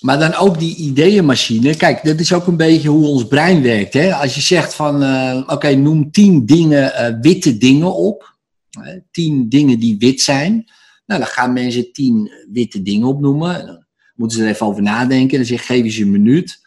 [0.00, 1.76] Maar dan ook die ideeënmachine.
[1.76, 3.92] Kijk, dat is ook een beetje hoe ons brein werkt.
[3.92, 4.14] Hè?
[4.14, 8.36] Als je zegt van, eh, oké, noem tien dingen, eh, witte dingen op.
[9.10, 10.52] Tien dingen die wit zijn.
[11.06, 13.66] Nou, dan gaan mensen tien witte dingen opnoemen.
[13.66, 15.36] Dan moeten ze er even over nadenken.
[15.36, 16.66] Dan zeg, geef je ze een minuut.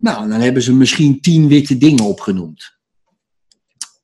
[0.00, 2.78] Nou, dan hebben ze misschien tien witte dingen opgenoemd.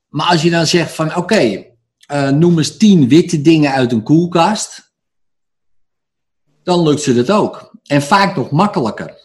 [0.08, 1.64] Maar als je dan zegt van, oké,
[2.06, 4.94] eh, noem eens tien witte dingen uit een koelkast.
[6.62, 7.78] Dan lukt ze dat ook.
[7.82, 9.24] En vaak nog makkelijker.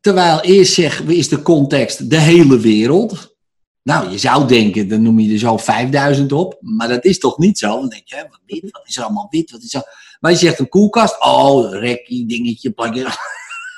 [0.00, 3.36] Terwijl eerst zeg, is de context de hele wereld.
[3.82, 6.56] Nou, je zou denken, dan noem je er zo 5000 op.
[6.60, 7.80] Maar dat is toch niet zo?
[7.80, 9.50] Dan denk je, wat wit, wat is er allemaal wit?
[9.50, 10.16] Wat is er...
[10.20, 11.24] Maar je zegt een koelkast.
[11.24, 13.02] Oh, rekkie, dingetje, plakje.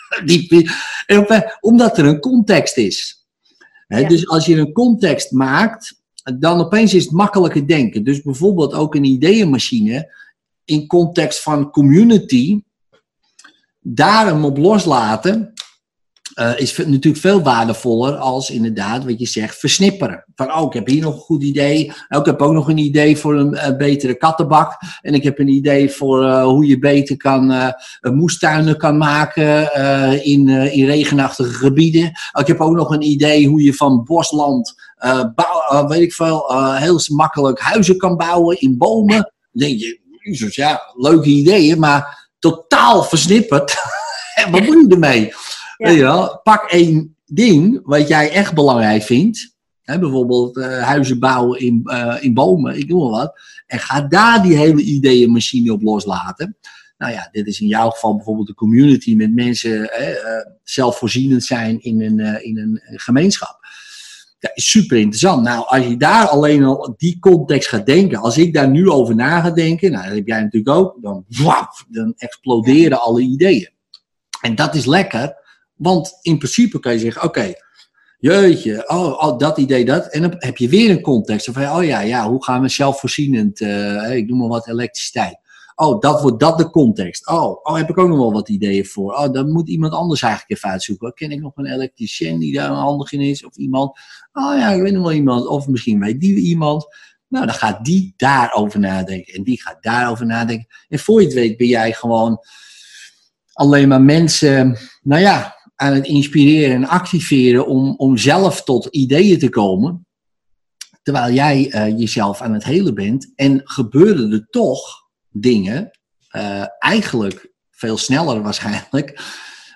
[0.24, 0.70] Die,
[1.60, 3.26] omdat er een context is.
[3.88, 4.08] Ja.
[4.08, 6.02] Dus als je een context maakt,
[6.38, 8.04] dan opeens is het makkelijker denken.
[8.04, 10.16] Dus bijvoorbeeld ook een ideeënmachine
[10.64, 12.62] in context van community,
[13.80, 15.52] daar hem op loslaten,
[16.38, 20.24] eh, is natuurlijk veel waardevoller als inderdaad wat je zegt, versnipperen.
[20.34, 21.92] Van, oh, ik heb hier nog een goed idee.
[22.08, 24.80] Oh, ik heb ook nog een idee voor een eh, betere kattenbak.
[25.00, 29.74] En ik heb een idee voor eh, hoe je beter kan, moestuinen kan maken
[30.24, 32.12] in, in regenachtige gebieden.
[32.32, 34.74] Oh, ik heb ook nog een idee hoe je van bosland,
[35.88, 39.32] weet ik veel, heel makkelijk huizen kan bouwen in bomen.
[39.52, 39.98] Dan denk je,
[40.50, 43.76] ja, leuke ideeën, maar totaal versnipperd.
[44.50, 45.32] Wat moet je ermee?
[45.78, 49.56] Weet je wel, pak één ding wat jij echt belangrijk vindt.
[49.82, 53.40] Hè, bijvoorbeeld eh, huizen bouwen in, eh, in bomen, ik noem maar wat.
[53.66, 56.56] En ga daar die hele ideeënmachine op loslaten.
[56.98, 61.44] Nou ja, dit is in jouw geval bijvoorbeeld een community met mensen hè, eh, zelfvoorzienend
[61.44, 63.58] zijn in een, in een gemeenschap.
[64.38, 65.42] Dat is super interessant.
[65.42, 69.14] Nou, als je daar alleen al die context gaat denken, als ik daar nu over
[69.14, 73.70] na ga denken, nou, dat heb jij natuurlijk ook, dan, waf, dan exploderen alle ideeën.
[74.40, 75.36] En dat is lekker,
[75.78, 77.52] want in principe kan je zeggen, oké,
[78.18, 80.06] jeetje, oh, oh, dat idee, dat.
[80.06, 81.48] En dan heb je weer een context.
[81.52, 85.38] Van, oh ja, ja, hoe gaan we zelfvoorzienend, eh, ik noem maar wat, elektriciteit.
[85.74, 87.28] Oh, dat wordt dat de context.
[87.28, 89.12] Oh, oh, heb ik ook nog wel wat ideeën voor.
[89.12, 91.14] Oh, dan moet iemand anders eigenlijk even uitzoeken.
[91.14, 93.44] Ken ik nog een elektricien die daar handig in is?
[93.44, 93.98] Of iemand?
[94.32, 95.46] Oh ja, ik weet nog wel iemand.
[95.46, 96.86] Of misschien weet die iemand.
[97.28, 99.34] Nou, dan gaat die daarover nadenken.
[99.34, 100.66] En die gaat daarover nadenken.
[100.88, 102.38] En voor je het weet ben jij gewoon
[103.52, 109.38] alleen maar mensen, nou ja, aan het inspireren en activeren om, om zelf tot ideeën
[109.38, 110.06] te komen.
[111.02, 113.32] Terwijl jij eh, jezelf aan het helen bent.
[113.34, 114.80] En gebeuren er toch
[115.30, 115.90] dingen,
[116.28, 119.20] eh, eigenlijk veel sneller waarschijnlijk,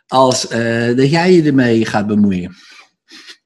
[0.07, 2.55] als eh, dat jij je ermee gaat bemoeien.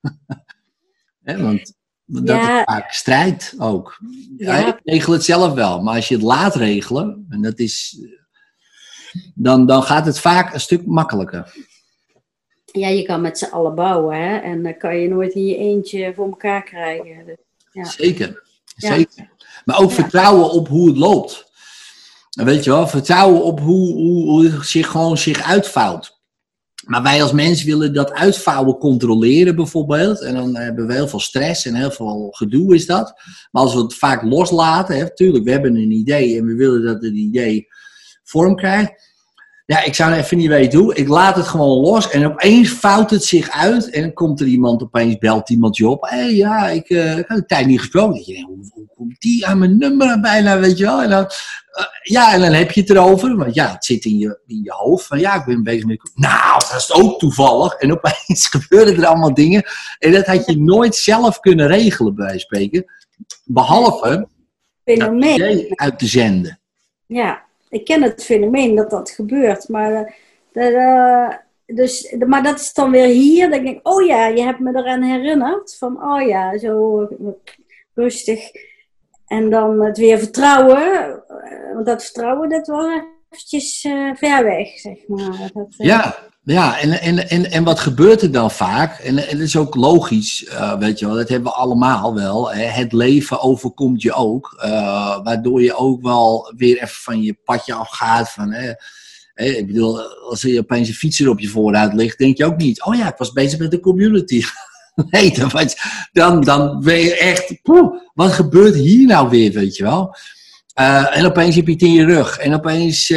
[1.22, 2.58] Hè, want dat Ja.
[2.58, 4.00] is vaak strijd ook.
[4.36, 4.56] Ja.
[4.56, 4.66] Ja.
[4.66, 7.98] Ik regel het zelf wel, maar als je het laat regelen, en dat is,
[9.34, 11.54] dan, dan gaat het vaak een stuk makkelijker.
[12.78, 14.36] Ja, je kan met z'n allen bouwen hè?
[14.36, 17.26] en dan kan je nooit in je eentje voor elkaar krijgen.
[17.26, 17.36] Dus,
[17.72, 17.84] Ja.
[17.84, 18.42] Zeker.
[18.76, 19.30] Zeker.
[19.64, 21.44] Maar ook vertrouwen op hoe het loopt.
[22.30, 26.16] Weet je wel, vertrouwen op hoe, hoe, hoe het zich gewoon zich uitvouwt.
[26.86, 30.20] Maar wij als mens willen dat uitvouwen controleren bijvoorbeeld.
[30.20, 33.20] En dan hebben we heel veel stress en heel veel gedoe is dat.
[33.50, 36.82] Maar als we het vaak loslaten, hè, tuurlijk, we hebben een idee en we willen
[36.82, 37.66] dat het idee
[38.24, 39.05] vorm krijgt.
[39.66, 40.94] Ja, ik zou even niet weten hoe.
[40.94, 43.90] Ik laat het gewoon los en opeens fout het zich uit.
[43.90, 46.02] En dan komt er iemand, opeens belt iemand je op.
[46.02, 48.22] Hé, hey, ja, ik, uh, ik had een tijd niet gesproken.
[48.24, 51.02] Je denkt, hoe, hoe komt die aan mijn nummer bijna, weet je wel?
[51.02, 53.36] En dan, uh, ja, en dan heb je het erover.
[53.36, 55.06] Want ja, het zit in je, in je hoofd.
[55.06, 56.10] Van ja, ik ben bezig met...
[56.14, 57.72] Nou, dat is ook toevallig.
[57.72, 59.64] En opeens gebeuren er allemaal dingen.
[59.98, 62.84] En dat had je nooit zelf kunnen regelen, bij spreken.
[63.44, 64.28] Behalve
[64.84, 65.66] Fenomeen.
[65.74, 66.60] uit te zenden.
[67.06, 69.68] Ja, ik ken het fenomeen dat dat gebeurt.
[69.68, 70.14] Maar,
[70.52, 71.30] uh, uh,
[71.66, 73.50] dus, maar dat is dan weer hier.
[73.50, 75.76] Dan denk ik, oh ja, je hebt me eraan herinnerd.
[75.78, 77.08] Van, oh ja, zo
[77.94, 78.50] rustig.
[79.26, 81.22] En dan het weer vertrouwen.
[81.74, 83.80] Want dat vertrouwen, dat was eventjes
[84.14, 85.50] ver weg, zeg maar.
[85.52, 86.16] Dat, ja,
[86.52, 88.98] ja, en, en, en, en wat gebeurt er dan vaak?
[88.98, 92.52] En, en dat is ook logisch, uh, weet je wel, dat hebben we allemaal wel.
[92.52, 92.64] Hè?
[92.64, 97.74] Het leven overkomt je ook, uh, waardoor je ook wel weer even van je padje
[97.74, 98.30] afgaat.
[98.30, 98.72] Van, hè,
[99.34, 102.84] ik bedoel, als er opeens een fietser op je vooruit ligt, denk je ook niet,
[102.84, 104.42] oh ja, ik was bezig met de community.
[105.10, 105.50] nee, dan,
[106.12, 110.16] dan, dan ben je echt, poeh, wat gebeurt hier nou weer, weet je wel?
[110.80, 112.38] Uh, en opeens heb je het in je rug.
[112.38, 113.12] En opeens...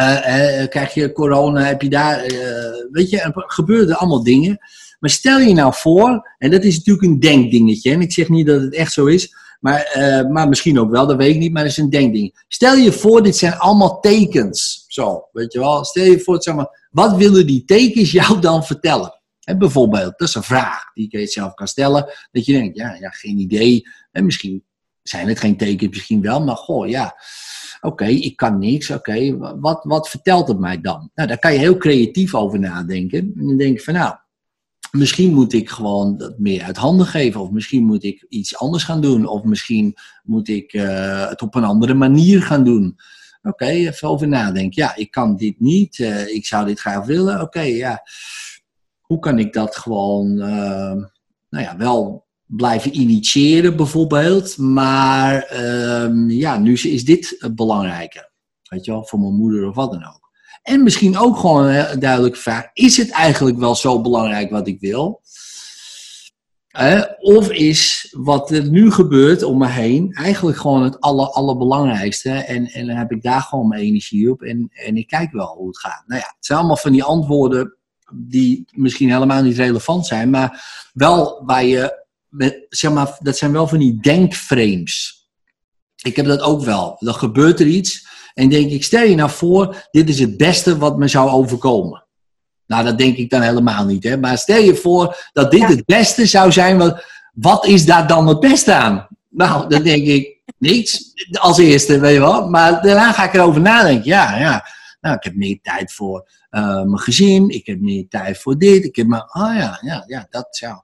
[0.00, 2.20] Uh, uh, krijg je corona, heb je daar,
[2.90, 4.58] weet je, er gebeuren allemaal dingen.
[5.00, 8.46] Maar stel je nou voor, en dat is natuurlijk een denkdingetje, en ik zeg niet
[8.46, 9.96] dat het echt zo is, maar,
[10.30, 12.44] maar misschien ook wel, dat weet ik niet, maar het is een denkding.
[12.48, 15.84] Stel je voor, dit zijn allemaal tekens, zo, weet je wel.
[15.84, 19.20] Stel je voor, zeg maar, wat willen die tekens jou dan vertellen?
[19.44, 22.96] En bijvoorbeeld, dat is een vraag die je zelf kan stellen, dat je denkt, ja,
[23.00, 24.64] ja geen idee, en misschien
[25.02, 27.14] zijn het geen tekens, misschien wel, maar goh, ja.
[27.84, 28.90] Oké, ik kan niks.
[28.90, 31.10] Oké, wat, wat vertelt het mij dan?
[31.14, 33.18] Nou, daar kan je heel creatief over nadenken.
[33.18, 34.14] En dan denk je van, nou,
[34.90, 37.40] misschien moet ik gewoon dat meer uit handen geven.
[37.40, 39.26] Of misschien moet ik iets anders gaan doen.
[39.26, 42.96] Of misschien moet ik uh, het op een andere manier gaan doen.
[43.42, 44.82] Oké, even over nadenken.
[44.82, 45.98] Ja, ik kan dit niet.
[45.98, 47.40] Uh, ik zou dit graag willen.
[47.40, 48.02] Oké, ja.
[49.00, 50.94] Hoe kan ik dat gewoon, uh,
[51.48, 52.21] nou ja, wel
[52.56, 54.56] blijven initiëren bijvoorbeeld.
[54.58, 55.60] Maar
[56.02, 58.30] um, ja, nu is dit belangrijker.
[58.68, 60.20] Weet je wel, voor mijn moeder of wat dan ook.
[60.62, 62.70] En misschien ook gewoon een duidelijke vraag.
[62.72, 65.20] Is het eigenlijk wel zo belangrijk wat ik wil?
[67.18, 72.30] Of is wat er nu gebeurt om me heen eigenlijk gewoon het aller, allerbelangrijkste?
[72.30, 75.46] En, en dan heb ik daar gewoon mijn energie op en, en ik kijk wel
[75.46, 76.02] hoe het gaat.
[76.06, 77.76] Nou ja, het zijn allemaal van die antwoorden
[78.14, 82.01] die misschien helemaal niet relevant zijn, maar wel waar je
[82.68, 85.26] zeg maar, dat zijn wel van die denkframes.
[86.02, 86.96] Ik heb dat ook wel.
[86.98, 90.78] Dan gebeurt er iets en denk ik, stel je nou voor, dit is het beste
[90.78, 92.04] wat me zou overkomen.
[92.66, 94.04] Nou, dat denk ik dan helemaal niet.
[94.04, 94.16] Hè?
[94.16, 95.66] Maar stel je voor dat dit ja.
[95.66, 96.78] het beste zou zijn.
[96.78, 99.08] Wat, wat is daar dan het beste aan?
[99.28, 102.48] Nou, dan denk ik, niets als eerste, weet je wel.
[102.48, 104.04] Maar daarna ga ik erover nadenken.
[104.04, 104.66] Ja, ja.
[105.00, 107.48] Nou, ik heb meer tijd voor uh, mijn gezin.
[107.48, 108.84] Ik heb meer tijd voor dit.
[108.84, 110.80] Ik heb maar, oh ja, ja, ja, dat zou.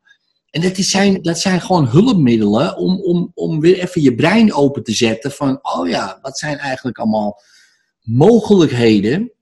[0.51, 4.53] En dat, is zijn, dat zijn gewoon hulpmiddelen om, om, om weer even je brein
[4.53, 7.41] open te zetten van, oh ja, wat zijn eigenlijk allemaal
[8.03, 9.33] mogelijkheden.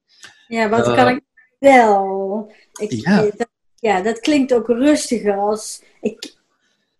[0.49, 1.21] Ja, wat uh, kan ik
[1.59, 2.53] wel?
[2.73, 3.23] Ik, ja.
[3.37, 6.35] Dat, ja, dat klinkt ook rustiger als, ik,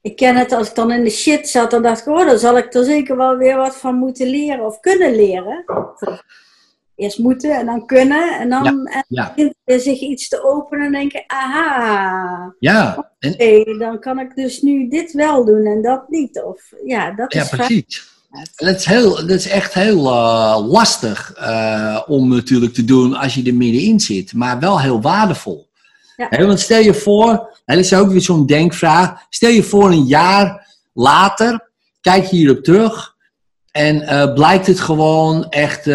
[0.01, 2.39] ik ken het als ik dan in de shit zat, dan dacht ik, oh, dan
[2.39, 5.65] zal ik er zeker wel weer wat van moeten leren of kunnen leren.
[6.97, 8.39] Eerst moeten en dan kunnen.
[8.39, 9.33] En dan ja, ja.
[9.35, 12.55] begint er zich iets te openen en denken, aha.
[12.59, 12.95] Ja.
[12.99, 16.43] Oké, okay, dan kan ik dus nu dit wel doen en dat niet.
[16.43, 18.15] Of, ja, dat ja, is precies.
[18.31, 23.15] En dat is, heel, dat is echt heel uh, lastig uh, om natuurlijk te doen
[23.15, 24.33] als je er middenin zit.
[24.33, 25.69] Maar wel heel waardevol.
[26.17, 26.47] Ja.
[26.47, 29.27] Want stel je voor, en dat is ook weer zo'n denkvraag.
[29.29, 33.15] Stel je voor een jaar later, kijk je hierop terug.
[33.71, 35.87] En uh, blijkt het gewoon echt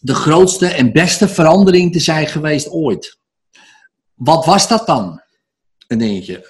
[0.00, 3.18] de grootste en beste verandering te zijn geweest ooit.
[4.14, 5.20] Wat was dat dan?
[5.86, 6.46] Dan denk je,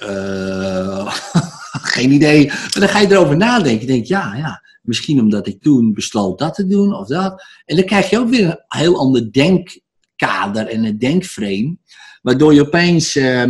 [1.82, 2.46] geen idee.
[2.46, 3.80] Maar dan ga je erover nadenken.
[3.80, 7.42] Je denkt, ja, ja, misschien omdat ik toen besloot dat te doen of dat.
[7.64, 11.76] En dan krijg je ook weer een heel ander denkkader en een denkframe.
[12.22, 13.44] Waardoor je opeens, uh,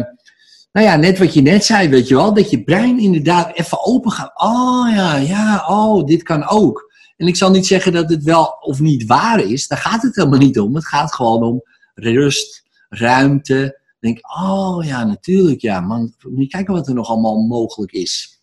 [0.72, 3.84] nou ja, net wat je net zei, weet je wel, dat je brein inderdaad even
[3.84, 4.40] open gaat.
[4.40, 6.85] Oh ja, ja, oh, dit kan ook.
[7.16, 9.68] En ik zal niet zeggen dat het wel of niet waar is.
[9.68, 10.74] Daar gaat het helemaal niet om.
[10.74, 11.62] Het gaat gewoon om
[11.94, 13.80] rust, ruimte.
[14.00, 16.14] Denk, oh ja, natuurlijk, ja, man.
[16.22, 18.40] Moet je kijken wat er nog allemaal mogelijk is.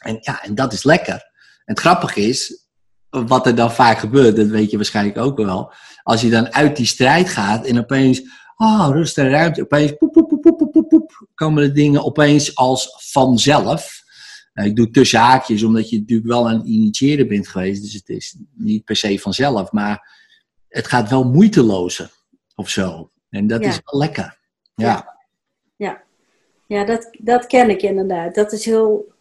[0.00, 1.14] En ja, en dat is lekker.
[1.64, 2.66] En het grappige is,
[3.10, 5.72] wat er dan vaak gebeurt, dat weet je waarschijnlijk ook wel.
[6.02, 8.22] Als je dan uit die strijd gaat en opeens,
[8.56, 12.56] oh, rust en ruimte, opeens, poep, poep, poep, poep, poep, poep, komen de dingen opeens
[12.56, 14.01] als vanzelf.
[14.54, 17.82] Nou, ik doe tussen haakjes, omdat je natuurlijk wel het initiëren bent geweest.
[17.82, 19.72] Dus het is niet per se vanzelf.
[19.72, 20.20] Maar
[20.68, 22.10] het gaat wel moeitelozer
[22.54, 23.10] of zo.
[23.30, 23.68] En dat Ja.
[23.68, 24.38] is wel lekker.
[24.74, 25.16] Ja.
[25.76, 26.02] Ja,
[26.66, 28.34] ja dat, dat ken ik inderdaad.
[28.34, 29.12] Dat is, heel,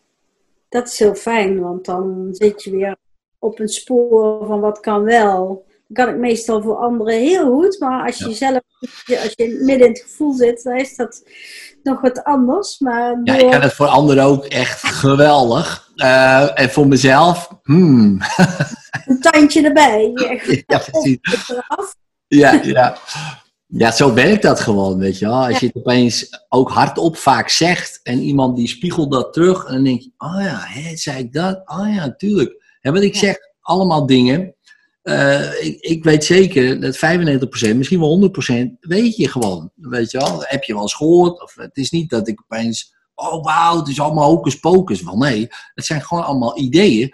[0.70, 2.96] dat is heel fijn, want dan zit je weer
[3.40, 5.66] op een spoor van wat kan wel.
[5.94, 8.36] Kan ik meestal voor anderen heel goed, maar als je Ja.
[8.36, 8.62] zelf,
[9.08, 11.24] als je midden in het gevoel zit, dan is dat
[11.84, 12.80] nog wat anders.
[12.80, 15.90] Maar Ja, ik kan het voor anderen ook echt geweldig.
[15.96, 18.22] Eh, en voor mezelf, hmm.
[19.06, 20.12] een tandje erbij.
[20.68, 21.20] ja, precies.
[22.28, 22.98] Ja, ja.
[23.68, 25.46] ja, zo werkt dat gewoon, weet je wel.
[25.48, 29.74] Als je het opeens ook hardop vaak zegt en iemand die spiegelt dat terug en
[29.74, 31.62] dan denk je, oh ja, hè, zei ik dat?
[31.66, 32.78] Oh ja, tuurlijk.
[32.80, 34.56] Hè, want ik zeg allemaal dingen.
[35.02, 38.32] Eh, ik, ik weet zeker dat 95%, misschien wel
[38.76, 39.72] 100% weet je gewoon.
[39.76, 41.42] Weet je wel, heb je wel eens gehoord.
[41.44, 45.02] Of het is niet dat ik opeens, oh wauw, het is allemaal hocus pocus.
[45.04, 47.14] Wel nee, het zijn gewoon allemaal ideeën.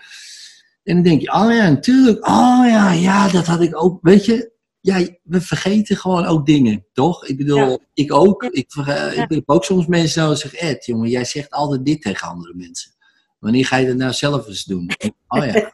[0.83, 2.27] En dan denk je, oh ja, natuurlijk.
[2.27, 3.99] Oh ja, ja, dat had ik ook.
[4.01, 7.25] Weet je, ja, we vergeten gewoon ook dingen, toch?
[7.25, 7.77] Ik bedoel, Ja.
[7.93, 8.43] ik ook.
[8.43, 9.23] Ik, verge- Ja.
[9.23, 12.53] ik heb ook soms mensen die zeggen, Ed, jongen, jij zegt altijd dit tegen andere
[12.55, 12.91] mensen.
[13.39, 14.89] Wanneer ga je dat nou zelf eens doen?
[15.27, 15.73] Oh ja,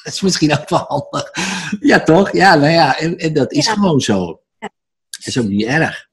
[0.04, 1.30] dat is misschien ook wel handig.
[1.80, 2.32] Ja, toch?
[2.32, 3.72] Ja, nou ja, en, en dat is Ja.
[3.72, 4.42] gewoon zo.
[4.58, 4.70] Ja.
[5.10, 6.08] Dat is ook niet erg.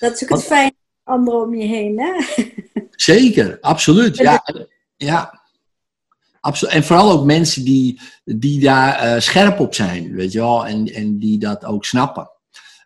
[0.00, 2.00] Dat is ook het fijne van anderen om je heen.
[2.00, 2.44] Hè?
[2.90, 4.16] Zeker, absoluut.
[4.16, 4.44] Ja,
[4.96, 5.44] ja.
[6.40, 6.74] Absoluut.
[6.74, 10.86] En vooral ook mensen die, die daar eh, scherp op zijn, weet je wel, en,
[10.94, 12.30] en die dat ook snappen.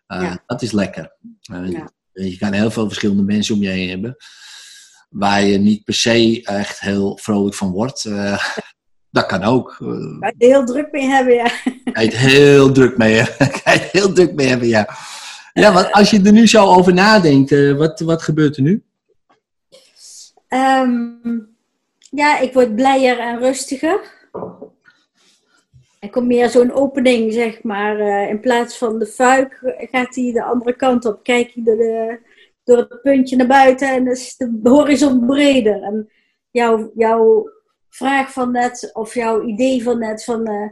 [0.07, 0.43] Eh, Ja.
[0.45, 1.15] Dat is lekker.
[1.41, 1.91] Eh, Ja.
[2.13, 4.15] Je kan heel veel verschillende mensen om je heen hebben,
[5.09, 8.03] waar je niet per se echt heel vrolijk van wordt.
[9.11, 9.77] Dat kan ook.
[9.81, 9.87] Eh,
[10.19, 11.49] Waar je er heel druk mee hebben, ja.
[11.91, 14.89] kan je het heel druk mee, kan je het heel druk mee hebben, ja.
[15.53, 18.83] Ja, want als je er nu zo over nadenkt, eh, wat, wat gebeurt er nu?
[20.47, 21.09] Ehm,
[22.09, 23.99] ja, ik word blijer en rustiger.
[25.99, 27.99] Er komt meer zo'n opening, zeg maar.
[27.99, 31.23] eh, in plaats van de fuik gaat hij de andere kant op.
[31.23, 32.19] Kijk je door, de,
[32.63, 35.81] door het puntje naar buiten en dan is de horizon breder.
[35.83, 36.09] En
[36.51, 37.49] jouw, jouw
[37.95, 40.45] vraag van net, of jouw idee van net, van...
[40.45, 40.69] eh,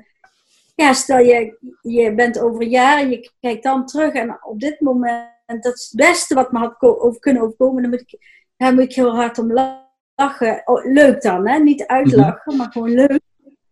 [0.75, 4.59] ja, stel je, je bent over een jaar en je kijkt dan terug en op
[4.59, 8.43] dit moment, dat is het beste wat me had over kunnen overkomen, dan moet ik,
[8.57, 10.61] daar moet ik heel hard om lachen.
[10.65, 11.59] Oh, leuk dan, hè?
[11.59, 13.21] Niet uitlachen, maar gewoon leuk.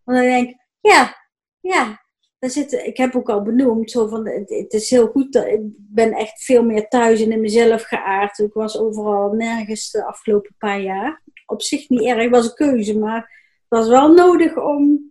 [0.04, 1.16] Want dan denk ik, ja,
[1.60, 2.02] ja,
[2.40, 5.46] daar zit, ik heb ook al benoemd, zo van, het, het is heel goed, dat,
[5.46, 8.40] ik ben echt veel meer thuis en in mezelf geaard.
[8.40, 11.22] Ik was overal nergens de afgelopen paar jaar.
[11.46, 13.37] Op zich niet erg, was een keuze, maar
[13.70, 15.08] was wel nodig om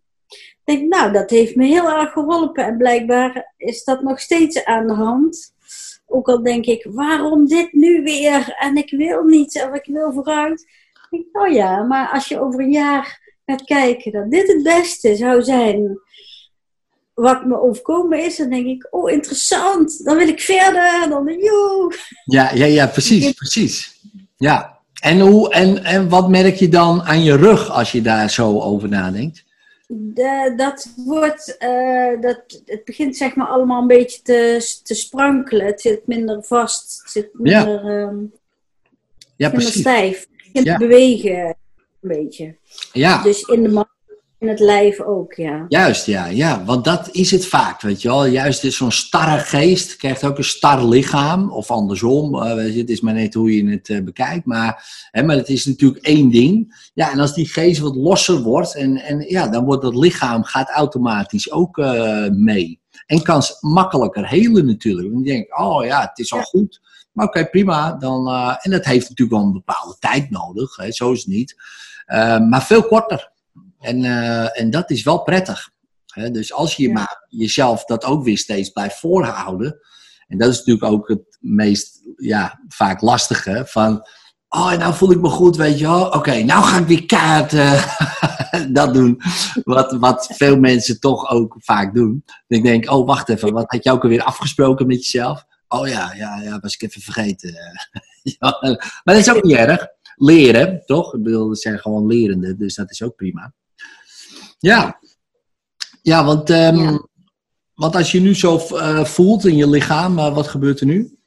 [0.66, 2.64] ik denk, nou, dat heeft me heel erg geholpen.
[2.64, 5.54] En blijkbaar is dat nog steeds aan de hand.
[6.06, 8.54] Ook al denk ik, waarom dit nu weer?
[8.58, 10.60] En ik wil niet, of ik wil vooruit.
[11.10, 14.62] Ik denk, oh ja, maar als je over een jaar gaat kijken dat dit het
[14.62, 16.00] beste zou zijn
[17.14, 21.94] wat me overkomen is, dan denk ik, oh interessant, dan wil ik verder, dan joe.
[22.24, 24.00] Ja, ja, ja, precies, precies.
[24.36, 24.75] Ja.
[25.06, 28.60] En, hoe, en, en wat merk je dan aan je rug als je daar zo
[28.60, 29.44] over nadenkt?
[29.88, 35.66] De, dat wordt, eh, dat, het begint zeg maar allemaal een beetje te, te sprankelen.
[35.66, 37.64] Het zit minder vast, het zit Ja.
[37.64, 38.16] minder, ehm,
[39.36, 39.80] Ja, minder precies.
[39.80, 40.18] stijf.
[40.20, 40.76] Het begint Ja.
[40.76, 41.56] te bewegen een
[42.00, 42.56] beetje.
[42.92, 43.68] Ja, Dus in de
[44.46, 45.64] in het lijf ook, ja.
[45.68, 46.64] juist, ja, ja.
[46.64, 48.26] Want dat is het vaak, weet je wel.
[48.26, 51.50] Juist is zo'n starre geest krijgt ook een star lichaam.
[51.50, 54.46] Of andersom, weet je, het is maar net hoe je het eh, bekijkt.
[54.46, 56.74] Maar, hè, maar het is natuurlijk één ding.
[56.94, 60.44] Ja, en als die geest wat losser wordt, en, en ja, dan wordt dat lichaam
[60.44, 62.80] gaat automatisch ook eh, mee.
[63.06, 65.12] En kan makkelijker helen natuurlijk.
[65.12, 66.44] Want je denkt, oh ja, het is al Ja.
[66.44, 66.80] goed.
[67.12, 67.92] Maar oké, prima.
[67.92, 68.28] Dan,
[68.60, 70.76] en dat heeft natuurlijk wel een bepaalde tijd nodig.
[70.76, 71.56] Hè, zo is het niet.
[72.48, 73.34] Maar veel korter.
[73.86, 75.70] En, eh, en dat is wel prettig.
[76.06, 76.30] Hè?
[76.30, 76.92] Dus als je Ja.
[76.92, 79.78] maar jezelf dat ook weer steeds blijft voorhouden.
[80.26, 83.62] En dat is natuurlijk ook het meest ja, vaak lastige.
[83.66, 84.08] Van,
[84.48, 86.08] oh, nou voel ik me goed, weet je wel.
[86.08, 87.50] Oké, nou ga ik weer kaart
[88.78, 89.20] dat doen.
[89.62, 92.24] Wat, wat veel mensen toch ook vaak doen.
[92.26, 93.52] En ik denk, oh, wacht even.
[93.52, 95.44] Wat had je ook alweer afgesproken met jezelf?
[95.68, 97.54] Oh ja, ja, ja, was ik even vergeten.
[98.22, 98.58] Ja,
[99.04, 99.86] maar dat is ook niet erg.
[100.16, 101.14] Leren, toch?
[101.14, 103.54] Ik bedoel, zijn gewoon lerende, dus dat is ook prima.
[104.58, 105.00] Ja,
[106.02, 107.06] ja want, ehm, Ja.
[107.74, 111.18] want als je nu zo eh, voelt in je lichaam, eh, wat gebeurt er nu?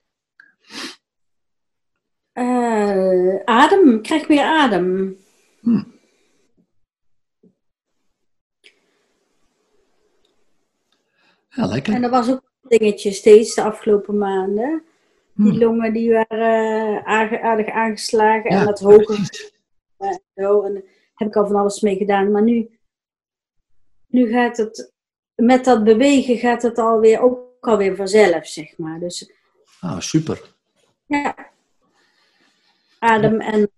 [2.32, 5.18] Eh, adem, ik krijg meer adem.
[11.50, 11.94] Ja, lekker.
[11.94, 14.84] En dat was ook een dingetje steeds de afgelopen maanden.
[15.34, 15.58] Die Hm.
[15.58, 19.52] longen die waren aardig, aangeslagen Ja, en dat hoge precies.
[19.98, 20.62] en zo.
[20.62, 20.84] En daar
[21.16, 22.32] heb ik al van alles mee gedaan.
[22.32, 22.79] Maar nu,
[24.10, 24.92] nu gaat het,
[25.36, 29.00] met dat bewegen gaat het alweer ook alweer vanzelf, zeg maar.
[29.00, 29.32] Dus
[29.80, 30.56] Ah, super.
[31.06, 31.36] ja,
[33.00, 33.72] adem en,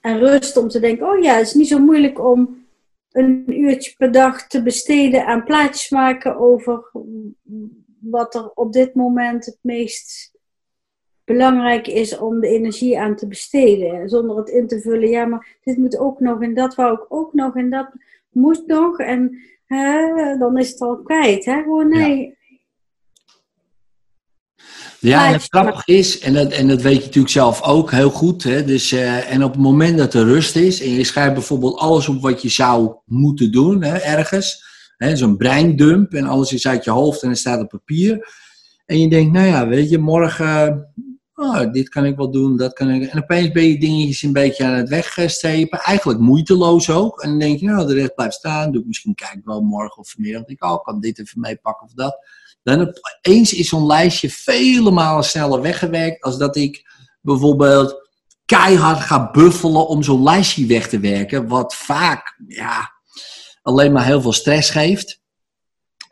[0.00, 2.66] en rust om te denken, oh ja, het is niet zo moeilijk om
[3.12, 6.90] een uurtje per dag te besteden aan plaatjes maken over
[7.98, 10.32] wat er op dit moment het meest
[11.24, 14.08] belangrijk is om de energie aan te besteden.
[14.08, 17.04] Zonder het in te vullen, ja, maar dit moet ook nog en dat wou ik
[17.08, 17.90] ook nog en dat
[18.32, 18.98] moet nog.
[18.98, 21.44] En hè, dan is het al kwijt.
[21.44, 21.62] Hè?
[21.62, 22.40] Gewoon nee.
[25.02, 28.10] Ja, en het grappige is, en dat, en dat weet je natuurlijk zelf ook heel
[28.10, 28.42] goed.
[28.42, 31.78] Hè, dus, eh, en op het moment dat er rust is en je schrijft bijvoorbeeld
[31.78, 34.64] alles op wat je zou moeten doen hè, ergens.
[34.96, 38.28] hè, Zo'n breindump en alles is uit je hoofd en het staat op papier.
[38.86, 40.86] En je denkt, nou ja, weet je, morgen,
[41.42, 43.10] oh, dit kan ik wel doen, dat kan ik.
[43.10, 45.78] En opeens ben je dingetjes een beetje aan het wegstrepen.
[45.78, 47.22] Eigenlijk moeiteloos ook.
[47.22, 48.72] En dan denk je, nou, de rest blijft staan.
[48.72, 50.46] Doe ik misschien kijk wel morgen of vanmiddag.
[50.46, 52.18] Ik, oh, ik kan dit even meepakken of dat.
[52.62, 56.90] Dan opeens is zo'n lijstje vele malen sneller weggewerkt als dat ik
[57.20, 58.10] bijvoorbeeld
[58.44, 61.48] keihard ga buffelen om zo'n lijstje weg te werken.
[61.48, 62.92] Wat vaak ja,
[63.62, 65.21] alleen maar heel veel stress geeft.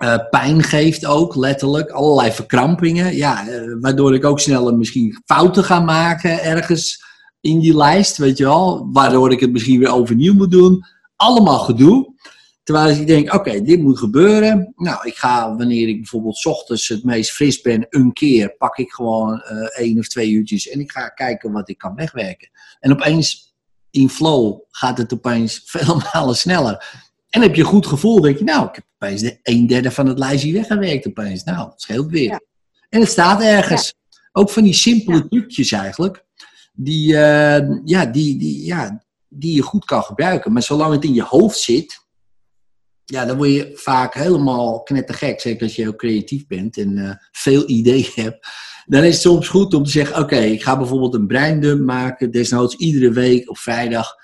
[0.01, 1.91] Eh, pijn geeft ook, letterlijk.
[1.91, 3.17] Allerlei verkrampingen.
[3.17, 7.05] Ja, eh, waardoor ik ook sneller misschien fouten ga maken ergens
[7.41, 8.89] in die lijst, weet je wel.
[8.93, 10.85] Waardoor ik het misschien weer overnieuw moet doen.
[11.17, 12.15] Allemaal gedoe.
[12.63, 14.73] Terwijl ik denk, oké, dit moet gebeuren.
[14.77, 18.91] Nou, ik ga, wanneer ik bijvoorbeeld ochtends het meest fris ben, een keer, pak ik
[18.91, 22.51] gewoon eh één of twee uurtjes en ik ga kijken wat ik kan wegwerken.
[22.79, 23.55] En opeens,
[23.91, 27.09] in flow, gaat het opeens vele malen sneller.
[27.31, 29.91] En heb je een goed gevoel, denk je, nou, ik heb opeens de een derde
[29.91, 31.45] van het lijstje weggewerkt opeens.
[31.45, 32.29] Nou, het scheelt weer.
[32.29, 32.41] Ja.
[32.89, 33.95] En het staat ergens.
[34.33, 35.27] Ook van die simpele Ja.
[35.29, 36.25] trucjes eigenlijk,
[36.73, 40.53] die, eh, ja, die, die, ja, die je goed kan gebruiken.
[40.53, 41.99] Maar zolang het in je hoofd zit,
[43.05, 45.41] ja, dan word je vaak helemaal knettergek.
[45.41, 48.49] Zeker als je heel creatief bent en eh, veel ideeën hebt.
[48.87, 52.31] Dan is het soms goed om te zeggen, oké, ik ga bijvoorbeeld een breindump maken.
[52.31, 54.15] Desnoods iedere week op vrijdag.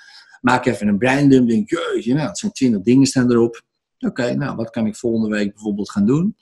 [0.47, 1.49] Maak even een breindump.
[1.49, 3.63] Denk, jeetje, nou, het zijn twintig dingen staan erop.
[3.99, 6.37] Oké, nou, wat kan ik volgende week bijvoorbeeld gaan doen?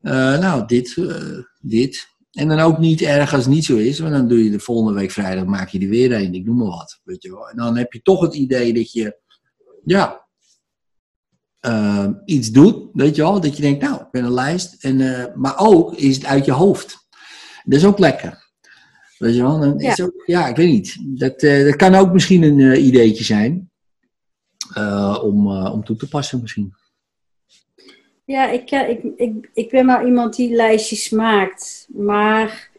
[0.00, 2.08] Eh, nou, dit, eh, dit.
[2.32, 3.98] En dan ook niet erg als het niet zo is.
[3.98, 6.34] Want dan doe je de volgende week vrijdag, maak je er weer een.
[6.34, 7.00] Ik noem maar wat.
[7.04, 7.48] Weet je wel.
[7.48, 9.18] En dan heb je toch het idee dat je,
[9.84, 10.26] ja,
[11.60, 13.40] eh, iets doet, weet je wel.
[13.40, 14.84] Dat je denkt, nou, ik ben een lijst.
[14.84, 17.08] En, eh, maar ook is het uit je hoofd.
[17.64, 18.41] Dat is ook lekker.
[19.22, 19.60] Weet je wel.
[19.60, 20.04] Dan is Ja.
[20.04, 20.96] Ook, ja, ik weet niet.
[21.20, 23.70] Dat, eh, dat kan ook misschien een eh, ideetje zijn.
[24.74, 26.74] eh, om, om toe te passen misschien.
[28.24, 31.88] Ja, ik, ik, ik, ik ben wel iemand die lijstjes maakt.
[31.88, 32.70] Maar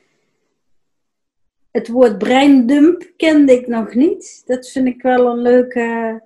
[1.72, 4.44] het woord breindump kende ik nog niet.
[4.46, 6.22] Dat vind ik wel een leuke.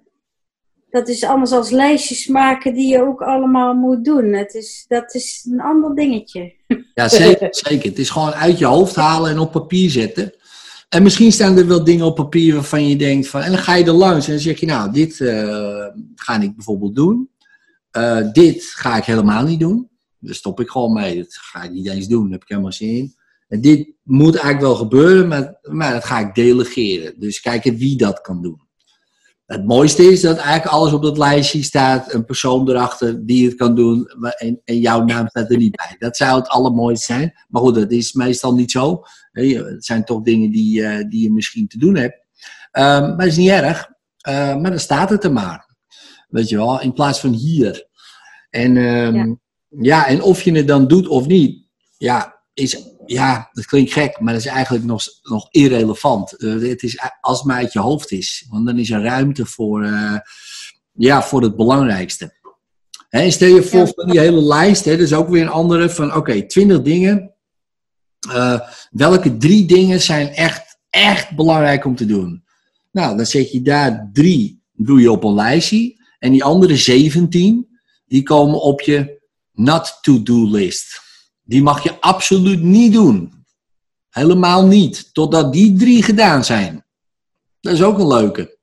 [0.89, 4.33] Dat is anders als lijstjes maken die je ook allemaal moet doen.
[4.33, 6.56] Het is, dat is een ander dingetje.
[6.97, 7.89] Ja, zeker, zeker.
[7.89, 10.33] Het is gewoon uit je hoofd halen en op papier zetten.
[10.89, 13.41] En misschien staan er wel dingen op papier waarvan je denkt van...
[13.41, 15.85] En dan ga je er langs en dan zeg je, nou, dit eh,
[16.15, 17.29] ga ik bijvoorbeeld doen.
[17.91, 19.89] Eh, dit ga ik helemaal niet doen.
[20.19, 21.15] Daar stop ik gewoon mee.
[21.15, 23.15] Dat ga ik niet eens doen, daar heb ik helemaal zin in.
[23.47, 27.19] En dit moet eigenlijk wel gebeuren, maar, maar dat ga ik delegeren.
[27.19, 28.61] Dus kijken wie dat kan doen.
[29.47, 33.55] Het mooiste is dat eigenlijk alles op dat lijstje staat, een persoon erachter die het
[33.55, 35.95] kan doen en, en jouw naam staat er niet bij.
[35.99, 37.33] Dat zou het allermooiste zijn.
[37.47, 39.01] Maar goed, dat is meestal niet zo.
[39.31, 42.25] Het zijn toch dingen die, eh, die je misschien te doen hebt.
[42.71, 43.89] Ehm, maar dat is niet erg.
[44.17, 45.75] Eh, maar dan staat het er maar.
[46.27, 47.87] Weet je wel, in plaats van hier.
[48.49, 49.35] En, ehm, Ja.
[49.69, 51.67] ja, en of je het dan doet of niet,
[51.97, 56.37] ja, is, ja, dat klinkt gek, maar dat is eigenlijk nog, nog irrelevant.
[56.37, 58.45] Eh, het is, als het maar uit je hoofd is.
[58.49, 60.17] Want dan is er ruimte voor, eh,
[60.93, 62.35] ja, voor het belangrijkste.
[63.09, 65.89] Hè, stel je voor van die hele lijst, hè, dat is ook weer een andere
[65.89, 67.31] van, oké, 20 dingen.
[68.29, 68.59] Eh,
[68.91, 72.43] welke drie dingen zijn echt, echt belangrijk om te doen?
[72.91, 75.95] Nou, dan zet je daar drie, doe je op een lijstje.
[76.19, 79.21] En die andere 17, die komen op je
[79.53, 81.01] not to-do list.
[81.47, 83.33] Die mag je absoluut niet doen.
[84.09, 85.13] Helemaal niet.
[85.13, 86.85] Totdat die drie gedaan zijn.
[87.59, 88.57] Dat is ook een leuke.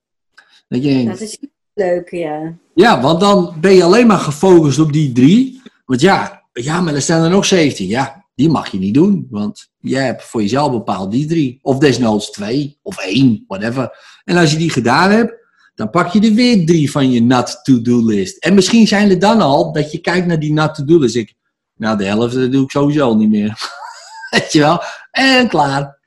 [0.68, 1.39] Dat je denkt, Dat is
[1.74, 2.59] leuk, ja.
[2.74, 5.62] ja, want dan ben je alleen maar gefocust op die drie.
[5.85, 7.87] Want ja, ja, maar er staan er nog 17.
[7.87, 9.26] Ja, die mag je niet doen.
[9.30, 11.59] Want jij hebt voor jezelf bepaald die drie.
[11.62, 13.99] Of desnoods twee, of één, whatever.
[14.24, 15.32] En als je die gedaan hebt,
[15.74, 18.37] dan pak je er weer drie van je not to-do list.
[18.37, 21.16] En misschien zijn er dan al dat je kijkt naar die not to-do list.
[21.16, 21.35] Ik,
[21.77, 23.59] nou, de helft doe ik sowieso niet meer.
[24.31, 24.83] Weet je wel?
[25.11, 25.99] En klaar.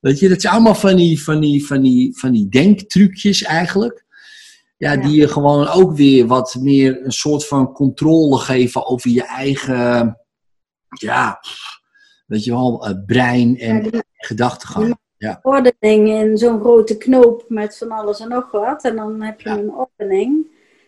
[0.00, 4.04] Weet je, dat zijn allemaal van die, van die, van die, van die denktrucjes eigenlijk.
[4.76, 5.00] Ja, Ja.
[5.02, 10.18] die je gewoon ook weer wat meer een soort van controle geven over je eigen,
[10.88, 11.40] ja,
[12.26, 14.96] weet je wel, eh, brein en Ja, gedachtegang.
[15.42, 18.84] ordening in zo'n grote knoop met van alles en nog wat.
[18.84, 19.56] En dan heb je Ja.
[19.58, 20.46] een ordening,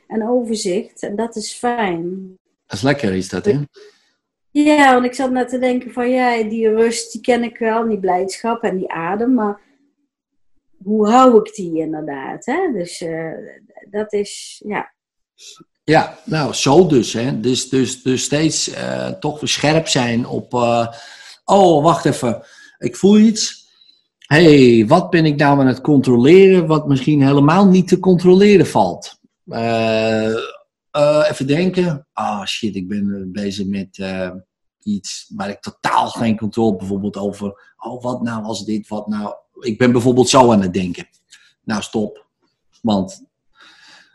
[0.09, 1.03] een overzicht.
[1.03, 2.37] En dat is fijn.
[2.67, 3.61] Dat is lekker, is dat, hè?
[4.65, 7.89] Ja, want ik zat net te denken van ja, die rust die ken ik wel,
[7.89, 9.61] die blijdschap en die adem, maar
[10.83, 12.47] hoe hou ik die inderdaad?
[12.47, 12.73] Hè?
[12.73, 13.33] Dus eh,
[13.91, 14.93] dat is, ja,
[15.85, 17.13] Ja, nou, zo dus.
[17.13, 17.41] Hè.
[17.41, 20.55] Dus, dus, dus steeds eh, toch scherp zijn op...
[20.55, 20.87] eh,
[21.45, 22.43] oh, wacht even.
[22.79, 23.67] Ik voel iets.
[24.19, 26.67] hey, wat ben ik nou aan het controleren...
[26.67, 29.19] wat misschien helemaal niet te controleren valt?
[31.31, 32.07] Even denken.
[32.13, 33.99] Ah, shit, ik ben bezig met
[34.95, 35.33] iets...
[35.37, 37.75] waar ik totaal geen controle bijvoorbeeld over...
[37.77, 39.35] oh, wat nou als dit, wat nou...
[39.61, 41.09] Ik ben bijvoorbeeld zo aan het denken.
[41.65, 42.27] Nou, stop.
[42.83, 43.27] Want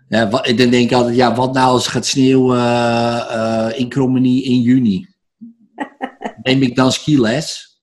[0.07, 2.59] ja, wat, dan denk ik altijd, ja, wat nou als het gaat sneeuwen
[3.30, 5.07] eh, in Krommenie in juni?
[6.43, 7.78] Neem ik dan skiles?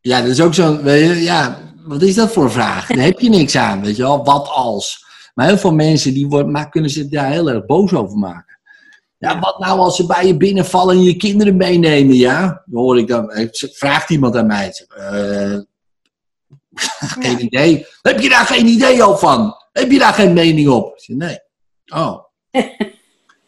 [0.00, 2.86] Ja, dat is ook je, ja, wat is dat voor vraag?
[2.86, 5.04] Daar heb je niks aan, weet je wel, wat als?
[5.34, 8.51] Maar heel veel mensen, die worden, maar kunnen zich daar heel erg boos over maken.
[9.22, 12.64] Ja, wat nou als ze bij je binnenvallen en je kinderen meenemen, ja?
[12.72, 15.58] Hoor ik dan, eh, vraagt iemand aan mij, eh,
[17.22, 17.86] geen idee.
[18.02, 19.56] Heb je daar geen idee al van?
[19.72, 20.92] Heb je daar geen mening op?
[20.96, 21.38] Zeg, nee.
[21.94, 22.18] Oh.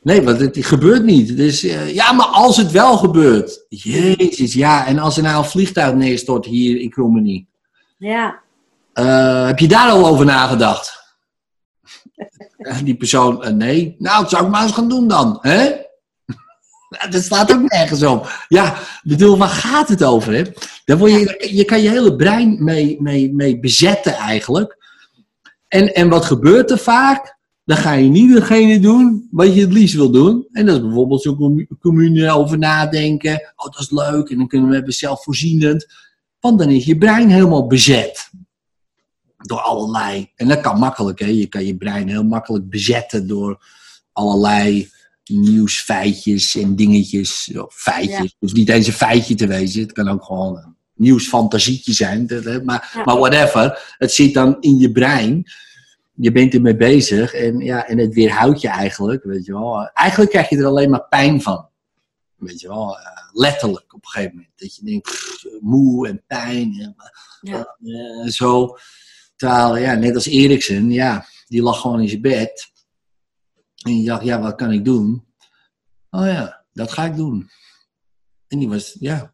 [0.02, 1.36] Nee, want het gebeurt niet.
[1.36, 3.64] Dus ja, maar als het wel gebeurt.
[3.68, 4.86] Jezus, ja.
[4.86, 7.46] En als er nou een vliegtuig neerstort hier in Krommenie.
[7.98, 8.40] ja,
[9.46, 11.03] heb je daar al over nagedacht?
[12.56, 13.94] Eh, Die persoon, eh, nee.
[13.98, 15.38] Nou, dat zou ik maar eens gaan doen dan.
[15.40, 15.68] Hè?
[16.98, 18.44] Nou, Dat staat ook nergens op.
[18.48, 20.32] Ja, bedoel, waar gaat het over?
[20.34, 20.42] Hè?
[20.84, 24.76] Daar word je, je kan je hele brein mee, mee, mee bezetten eigenlijk.
[25.68, 27.36] En, en wat gebeurt er vaak?
[27.64, 30.46] Dan ga je niet degene doen wat je het liefst wil doen.
[30.52, 33.52] En dat is bijvoorbeeld zo'n commu- commune over nadenken.
[33.56, 34.30] Oh, dat is leuk.
[34.30, 35.86] En dan kunnen we hebben zelfvoorzienend.
[36.40, 38.30] Want dan is je brein helemaal bezet.
[39.46, 40.30] Door allerlei.
[40.36, 41.26] En dat kan makkelijk, hè.
[41.26, 43.66] Je kan je brein heel makkelijk bezetten door
[44.12, 44.90] allerlei
[45.24, 47.50] nieuwsfeitjes en dingetjes.
[47.68, 48.18] Feitjes.
[48.18, 48.36] Ja.
[48.38, 49.82] Dus niet eens een feitje te wezen.
[49.82, 52.26] Het kan ook gewoon een nieuwsfantasietje zijn.
[52.64, 53.02] Maar, Ja.
[53.04, 53.94] maar whatever.
[53.98, 55.44] Het zit dan in je brein.
[56.14, 57.32] Je bent ermee bezig.
[57.34, 59.24] En, ja, en het weerhoudt je eigenlijk.
[59.24, 59.90] Weet je wel.
[59.94, 61.68] Eigenlijk krijg je er alleen maar pijn van.
[62.36, 62.98] Weet je wel.
[62.98, 64.52] eh, letterlijk op een gegeven moment.
[64.56, 66.76] Dat je denkt, pff, moe en pijn.
[66.80, 66.94] En,
[67.40, 68.76] ja, eh, zo.
[69.36, 72.72] Terwijl, ja, net als Eriksen, ja, die lag gewoon in zijn bed.
[73.82, 75.24] En die dacht, ja, wat kan ik doen?
[76.10, 77.50] Oh ja, dat ga ik doen.
[78.48, 79.32] En die was, ja.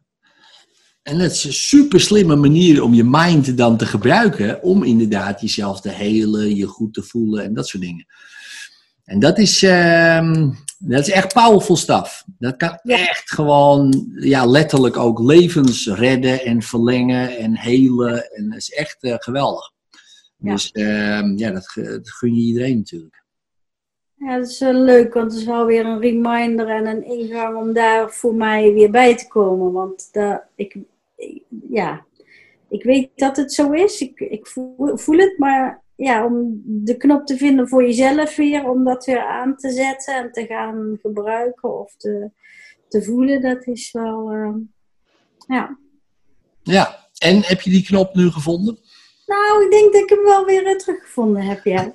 [1.03, 4.63] En dat is een super slimme manier om je mind dan te gebruiken.
[4.63, 8.05] Om inderdaad jezelf te helen, je goed te voelen en dat soort dingen.
[9.03, 12.23] En dat is, ehm, dat is echt powerful stuff.
[12.37, 18.31] Dat kan echt gewoon, ja, letterlijk ook levens redden en verlengen en helen.
[18.31, 19.71] En dat is echt eh, geweldig.
[20.41, 20.51] Ja.
[20.51, 23.23] Dus ehm, ja, dat, dat gun je iedereen natuurlijk.
[24.15, 27.57] ja, dat is wel leuk, want het is wel weer een reminder en een ingang
[27.57, 29.71] om daar voor mij weer bij te komen.
[29.71, 30.77] Want daar, ik,
[31.15, 32.05] ik- ja,
[32.69, 36.97] ik weet dat het zo is, ik, ik voel, voel het, maar ja, om de
[36.97, 40.97] knop te vinden voor jezelf weer, om dat weer aan te zetten en te gaan
[41.01, 42.29] gebruiken of te,
[42.87, 44.53] te voelen, dat is wel, eh,
[45.47, 45.77] ja.
[46.63, 48.77] Ja, en heb je die knop nu gevonden?
[49.31, 51.91] Nou, ik denk dat ik hem wel weer eh, teruggevonden heb, ja.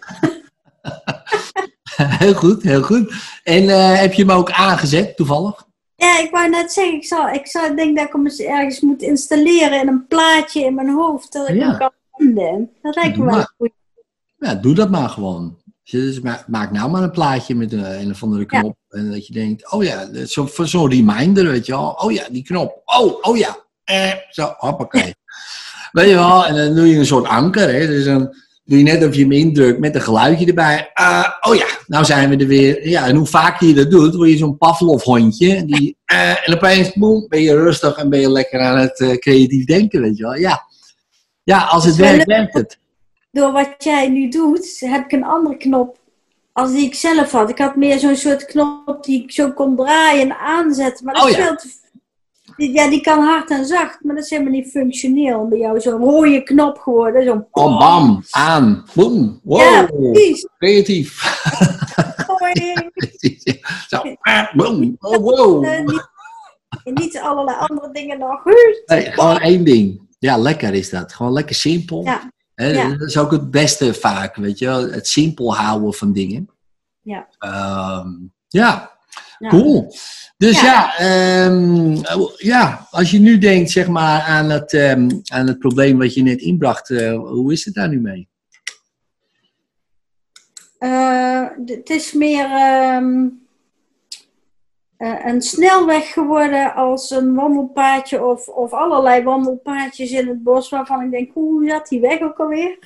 [2.23, 3.15] heel goed, heel goed.
[3.45, 5.65] En eh, heb je hem ook aangezet, toevallig?
[5.97, 8.81] Ja, ik wou net zeggen, ik, zal, ik zal, denk dat ik hem eens ergens
[8.81, 11.69] moet installeren in een plaatje in mijn hoofd, dat ik Ja.
[11.69, 12.71] hem kan vinden.
[12.83, 13.71] Dat lijkt me wel goed.
[14.39, 15.59] Ja, doe dat maar gewoon.
[15.91, 18.61] Dus ma- maak nou maar een plaatje met een, een of andere Ja.
[18.61, 18.77] knop.
[18.89, 21.91] En dat je denkt, oh ja, zo, zo'n reminder, weet je wel.
[21.91, 22.83] Oh ja, die knop.
[22.85, 23.57] Oh, oh ja.
[23.85, 25.15] Eh, zo, hoppakee.
[25.97, 27.73] Weet je wel, en dan doe je een soort anker.
[27.73, 27.87] Hè?
[27.87, 28.35] Dus dan
[28.65, 30.91] doe je net of je hem indrukt met een geluidje erbij.
[30.95, 32.89] Ah, oh ja, nou zijn we er weer.
[32.89, 35.65] Ja, en hoe vaker je dat doet, word je zo'n Pavlov-hondje.
[35.65, 39.17] Die, eh, en opeens, boem, ben je rustig en ben je lekker aan het eh,
[39.17, 40.35] creatief denken, weet je wel.
[40.35, 40.63] Ja,
[41.43, 42.79] ja als het werkt, werkt het.
[43.31, 45.99] Door wat jij nu doet, heb ik een andere knop
[46.53, 47.51] als die ik zelf had.
[47.51, 51.05] Ik had meer zo'n soort knop die ik zo kon draaien en aanzetten.
[51.05, 51.43] Maar dat Oh is ja.
[51.43, 51.69] veel te...
[52.57, 55.49] Ja, die kan hard en zacht, maar dat is helemaal niet functioneel.
[55.49, 57.25] Bij jou zo'n rode knop geworden.
[57.25, 60.49] Zo'n Bam, bam, aan, boem, wow, Ja, precies.
[60.59, 61.15] creatief.
[63.89, 65.65] Zo, ah, boem, oh, wow.
[65.65, 66.09] Eh, niet,
[66.85, 68.45] niet allerlei andere dingen nog.
[68.87, 70.01] Nee, gewoon één ding.
[70.19, 71.13] Ja, lekker is dat.
[71.13, 72.05] Gewoon lekker simpel.
[72.05, 72.31] Ja.
[72.55, 72.89] Hè, Ja.
[72.89, 74.69] Dat is ook het beste vaak, weet je.
[74.69, 76.51] Het simpel houden van dingen.
[77.01, 77.27] Ja.
[77.39, 78.09] Ehm,
[78.49, 78.99] ja.
[79.39, 79.49] Ja.
[79.49, 79.93] Cool.
[80.37, 80.97] Dus ja, Ja.
[80.99, 81.97] ehm,
[82.37, 86.23] ja, als je nu denkt zeg maar, aan, het, ehm, aan het probleem wat je
[86.23, 88.29] net inbracht, eh, hoe is het daar nu mee?
[90.79, 93.29] Eh, het is meer ehm,
[94.97, 101.05] eh, een snelweg geworden als een wandelpaadje of, of allerlei wandelpaadjes in het bos waarvan
[101.05, 102.79] ik denk, hoe zat die weg ook alweer?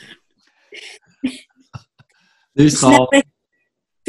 [2.53, 3.22] Dus gewoon, Snelweg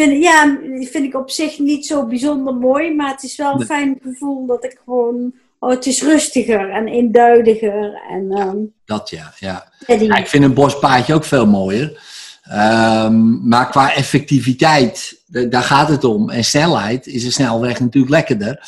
[0.02, 0.58] vind, ja,
[0.92, 4.46] vind ik op zich niet zo bijzonder mooi, maar het is wel een fijn gevoel
[4.46, 9.72] dat ik gewoon, oh, het is rustiger en eenduidiger en ehm dat ja, ja.
[9.88, 12.00] ik vind een bospaadje ook veel mooier.
[12.44, 16.30] Ehm, maar qua effectiviteit, da- daar gaat het om.
[16.30, 18.60] En snelheid is een snelweg natuurlijk lekkerder.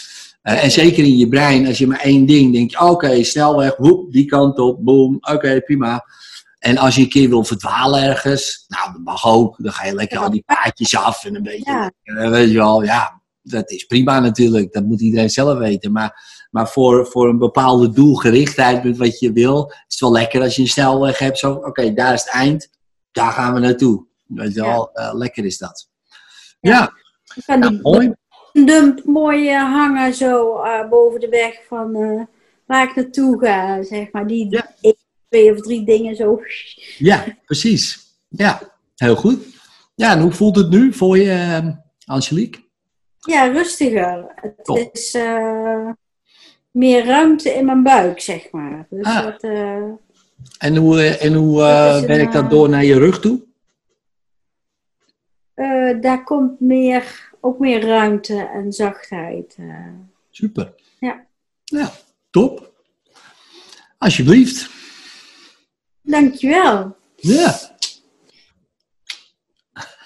[0.42, 4.12] Eh, en zeker in je brein, als je maar één ding denkt, oké, snelweg, woep,
[4.12, 6.06] die kant op, boom, oké, prima.
[6.64, 9.56] En als je een keer wil verdwalen ergens, nou, dat mag ook.
[9.58, 12.30] Dan ga je lekker al die paadjes af en een beetje, Ja.
[12.30, 14.74] weet je wel, ja, dat is prima natuurlijk.
[14.74, 15.92] Dat moet iedereen zelf weten.
[15.92, 20.42] Maar, maar voor, voor een bepaalde doelgerichtheid met wat je wil, is het wel lekker
[20.42, 21.38] als je een snelweg hebt.
[21.40, 22.70] Zo, oké, daar is het eind,
[23.12, 24.06] daar gaan we naartoe.
[24.28, 25.90] Weet je wel, eh, lekker is dat.
[26.60, 26.94] Ja.
[27.46, 28.14] Ja, die mooi.
[28.54, 31.92] dump mooi eh, hangen zo eh, boven de weg van
[32.66, 34.28] waar ik naartoe ga, zeg maar.
[34.28, 34.66] Die Ja.
[35.34, 36.42] Twee of drie dingen zo.
[36.98, 38.00] Ja, precies.
[38.30, 38.62] Ja,
[38.96, 39.46] heel goed.
[39.96, 41.68] Ja, en hoe voelt het nu voor je, eh,
[42.06, 42.62] Angelique?
[43.20, 44.32] Ja, rustiger.
[44.36, 44.90] Het Top.
[44.94, 45.90] is eh,
[46.72, 48.86] meer ruimte in mijn buik, zeg maar.
[48.90, 49.24] Dus Ah.
[49.24, 49.84] dat, eh,
[50.58, 53.42] En hoe, eh, en hoe Dat een, werkt dat eh, door naar je rug toe?
[56.02, 59.58] daar komt meer, ook meer ruimte en zachtheid.
[60.32, 60.74] Super.
[61.00, 61.26] Ja.
[61.64, 61.92] Ja,
[62.30, 62.72] top.
[63.98, 64.70] Alsjeblieft.
[66.04, 66.96] Dankjewel.
[67.16, 67.60] Ja.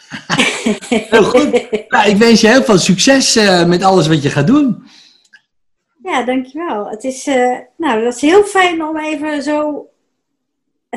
[0.90, 1.68] Heel goed.
[1.90, 4.84] Nou, ik wens je heel veel succes eh, met alles wat je gaat doen.
[6.04, 6.90] Ja, dankjewel.
[6.90, 9.90] Het is, eh, nou, dat is heel fijn om even zo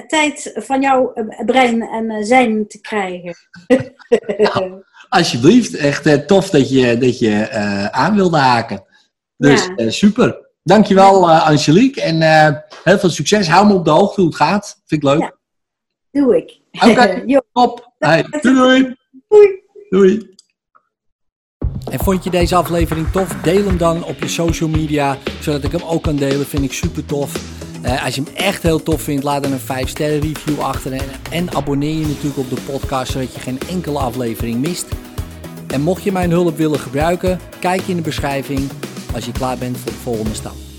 [0.07, 3.34] tijd van jouw eh, brein en zijn te krijgen.
[5.09, 5.74] Alsjeblieft.
[5.76, 7.51] Echt tof dat je, dat je
[7.92, 8.84] aan wilde haken.
[9.36, 9.90] Dus Ja.
[9.90, 10.49] super.
[10.62, 12.02] Dankjewel uh, Angelique.
[12.02, 13.48] En eh, heel veel succes.
[13.48, 14.82] Hou me op de hoogte hoe het gaat.
[14.86, 15.20] Vind ik leuk.
[15.20, 15.32] Ja.
[16.11, 16.61] Doe ik.
[16.70, 17.22] Oké.
[17.26, 17.92] Jo, Top.
[17.98, 18.96] Hey, doei doei.
[19.28, 19.62] doei.
[19.88, 20.34] Doei.
[21.90, 23.28] En vond je deze aflevering tof?
[23.42, 26.46] Deel hem dan op je social media, zodat ik hem ook kan delen.
[26.46, 27.58] Vind ik super tof.
[27.82, 30.92] Eh, als je hem echt heel tof vindt, laat dan een 5 sterren review achter.
[30.92, 34.86] En, en abonneer je natuurlijk op de podcast, zodat je geen enkele aflevering mist.
[35.66, 38.70] En mocht je mijn hulp willen gebruiken, kijk in de beschrijving
[39.14, 40.69] als je klaar bent voor de volgende stap.